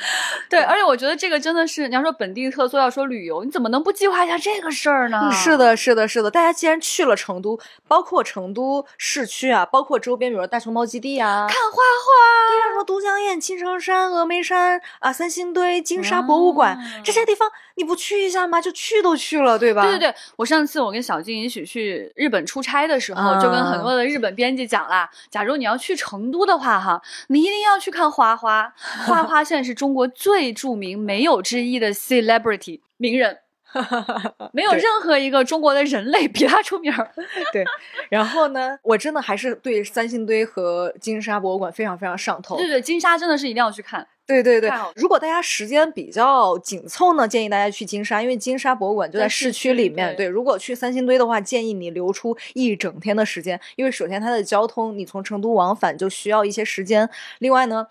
[0.50, 5.32] 对，而且我觉得这个真的是你要说本地特色，要说旅游，你怎么能不计划一下这个事儿呢？
[5.32, 6.30] 是的，是的，是的。
[6.30, 18.62] 大家既然去了成都，包括成都市区啊，包括周边，比如说大熊猫基地啊，看花花，对啊，什么都江堰、青城山、峨眉山啊、三星堆、金沙博物馆这些地方，你不去一下吗？
[18.62, 19.82] 就去都去了，对吧？
[19.84, 27.71] 对对对，我上次我跟小静一起去日本出差的时候，就跟很多的日本编辑讲啦，假如你要去成都的话，哈，你一定要。
[27.72, 28.74] 要去看花花，
[29.06, 33.40] 花花现在是中国最著名、没有之一的 celebrity 名人，
[34.54, 36.94] 没有任何一个中国的人类比他出名。
[37.54, 37.64] 对，
[38.10, 42.58] 然后呢，我真的还是对三星堆和金沙博物馆非常非常上头。
[42.58, 44.08] 对对，金沙真的是一定要去看。
[44.28, 50.16] 对对对，如果大家时间比较紧凑呢，建议大家去金沙，因为金沙博物馆就在市区里面。
[50.16, 57.10] 对，如果去三星堆的话，建议你留出一整天的时间，因为首先它的交通，你从成都往返就需要一些时间。
[57.40, 57.86] 另外呢，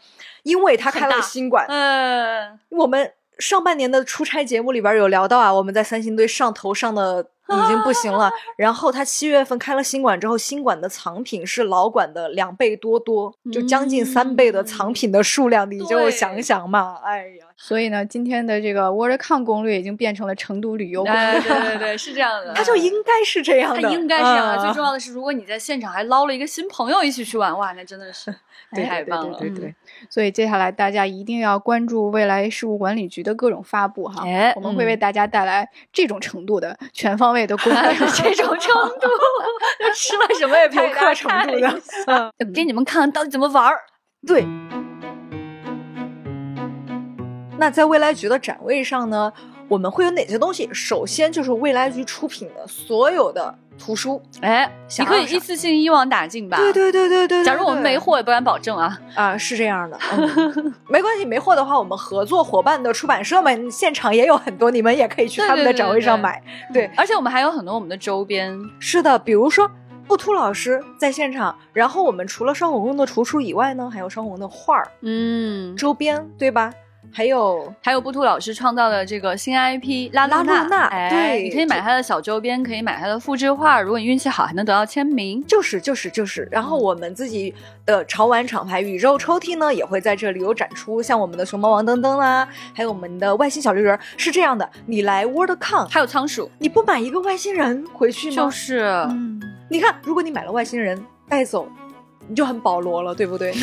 [0.44, 7.30] 因为它开了新馆，嗯，我们上半年的出差节目里边有聊到啊，我们在三星堆上头上的。
[7.52, 8.30] 已经不行了。
[8.56, 16.98] 然后他七月份开了新馆之后，新馆的藏品是老馆的两倍多多，就将近三倍的藏品的数量，你就想想嘛。
[17.02, 21.40] 哎呀，所以呢，今天的这个 WorldCon 攻略已经变成了成都旅游攻略。
[21.40, 22.54] 对对对，是这样的。
[22.54, 24.62] 它就应该是这样的，它应该是这样的。
[24.62, 28.32] 最重要的是，如果你在现场还捞了一个新朋友一起去玩，哇，那真的是
[28.70, 29.36] 太棒了。
[29.40, 29.74] 对对。
[30.08, 34.24] 所以接下来大家一定要关注未来事务管理局的各种发布哈，
[34.56, 39.08] 我们会为大家带来这种程度的全方位的攻略， 这种程度，
[39.94, 43.80] 吃了什么也游客程度的，嗯， 给你们看看到底怎么玩儿。
[44.26, 44.44] 对。
[47.58, 49.30] 那在未来局的展位上呢，
[49.68, 50.66] 我们会有哪些东西？
[50.72, 53.58] 首先就是未来局出品的所有的。
[53.80, 56.58] 图书，哎，你可以一次性一网打尽吧？
[56.58, 57.42] 对对对对对。
[57.42, 58.96] 假如我们没货，也不敢保证啊。
[59.14, 59.98] 啊，是这样的，
[60.86, 66.40] 没关系，没货的话，我们合作伙伴的出版社们现场也有很多，你们也可以去他们的展位上买。
[66.72, 68.56] 对，而且我们还有很多我们的周边。
[68.78, 69.68] 是的，比如说
[70.06, 76.72] 布图老师在现场，然后我们除了双红的图书以外呢，还有双红的画儿，嗯，周边，对吧？
[77.12, 85.44] 还有还有布兔老师创造的这个新 IP 拉拉露娜，哎，对你可以买他的小周边，可以买他的复制画，如果你运气好，还能得到签名。
[85.46, 87.52] 就是就是就是，然后我们自己
[87.84, 93.98] 的潮玩厂牌宇宙抽屉呢，也会在这里有展出，像我们的熊猫王登登啦，还有我们的外星小绿人。
[94.16, 98.36] 是这样的，你来 WorldCon，还有仓鼠，你不买一个外星人回去吗？
[98.36, 98.80] 就是、
[99.10, 101.68] 嗯，你看，如果你买了外星人带走，
[102.30, 103.52] 你就很保罗了，对不对？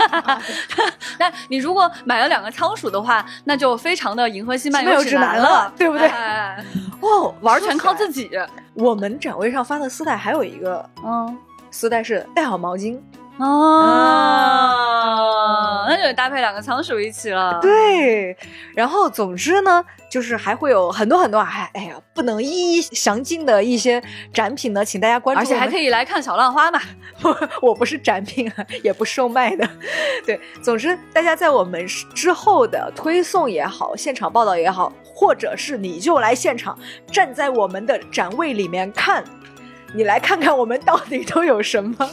[1.18, 6.64] 那你如果买了两个仓鼠的话，那就非常的银河系漫漫游指指南南了对不对哎
[7.02, 7.92] 哦，玩全靠。
[7.94, 8.30] 自己。
[8.74, 11.36] 我们展位上发的丝带还有一个嗯
[11.70, 12.98] 丝带是带好毛巾，
[13.40, 13.46] 啊，
[15.88, 17.58] 那就得搭配两个仓鼠一起了。
[17.62, 18.36] 对，
[18.74, 25.40] 然后总之呢，就是还会有很多很多，哎哎呀，不能一一详尽的一些展品呢，请大家关注。
[25.40, 26.78] 而且还可以，以来看小浪花嘛。
[27.62, 29.66] 我不是展品啊，也不售卖的。
[30.26, 36.78] 对，总之大家在我们之后的推送也好，现场报道也好，或者是你就来现场
[37.10, 39.24] 站在我们的展位里面看。
[39.94, 41.94] 你来看看我们到底都有什么。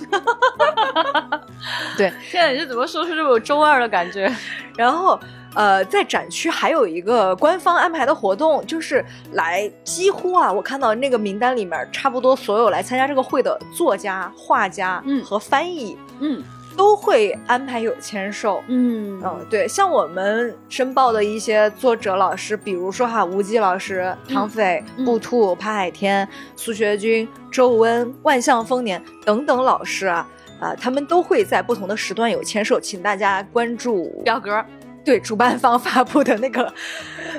[1.97, 4.31] 对， 现在你是怎么说出这么有中二的感觉？
[4.77, 5.19] 然后，
[5.55, 9.03] 呃，在展区还有一个官方安排的活动，就是
[9.33, 16.43] 来几乎啊，我看到那个名单里面，差不多所有来参加这个会的作家、画家，嗯和翻译嗯
[16.77, 18.63] 都会安排有签售。
[18.67, 26.25] 嗯嗯，对，像我们申报的一些作者老师，比如说哈，吴忌老师、唐斐、嗯布兔、潘海天、
[26.55, 30.29] 苏学军、周温、万象丰年等等老师啊，
[30.61, 34.63] 啊、他们都会在不同的时段有签售，请大家关注表格。
[35.03, 36.71] 对主办方发布的那个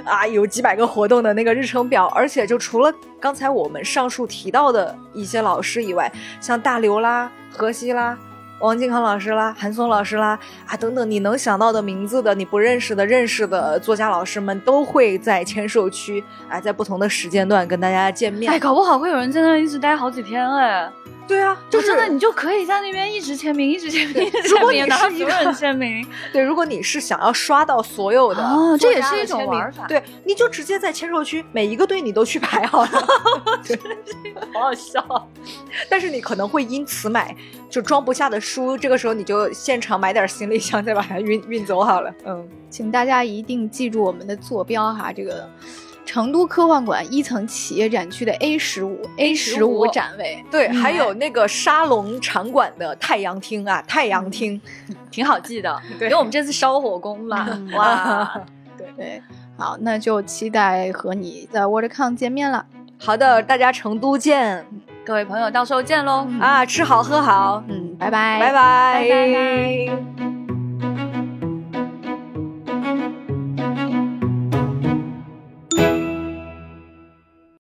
[0.03, 6.11] 啊，有几百个活动的那个日程表，而且就除了刚才我们上述提到的一些老师以外，
[6.41, 8.19] 像大刘啦、荷西啦。
[8.61, 18.53] 王靖康老师啦，韩松老师啦，啊等等，你能想到的名字的，你不认识的、认识的作家老师们都会在签售区，啊，在不同的时间段跟大家见面。
[18.53, 20.91] 哎，搞不好会有人在那一直待好几天哎，
[21.29, 26.05] 对啊，就就是真的你就可以在那边一直签名，一直签名，一 直如果你是一个所有人签名。
[26.33, 32.89] 对，如果你是想要刷到所有的哦这也是一种玩法对，你就直接在签售区每一个队你都去排好了。
[34.55, 35.29] 好好笑。
[35.91, 37.37] 但是你可能会因此买
[37.69, 42.11] 就装不下的书，这个时候你就现场买点行李箱，再把它运运走好了。
[42.25, 45.49] 嗯，请大家一定记住我们的坐标哈，这个
[46.09, 50.43] 成都科幻馆一层企业展区的 A 十五 A 十五展位。
[50.51, 50.75] 对，嗯。
[50.77, 54.59] 还有那个沙龙场馆的太阳厅啊，太阳厅。
[55.13, 56.09] 挺好记的， 对。
[56.09, 58.41] 因为我们这次烧火工嘛，嗯 哇，
[58.79, 58.87] 对。
[58.97, 59.23] 对，
[59.59, 62.65] 好，那就期待和你在 WorldCon 见面了。
[62.99, 64.65] 好的，大家成都见。
[65.05, 66.27] 各位朋友，到时候见喽。
[66.41, 69.87] 啊，吃好喝好，嗯，拜拜，拜拜拜
[70.17, 70.38] 拜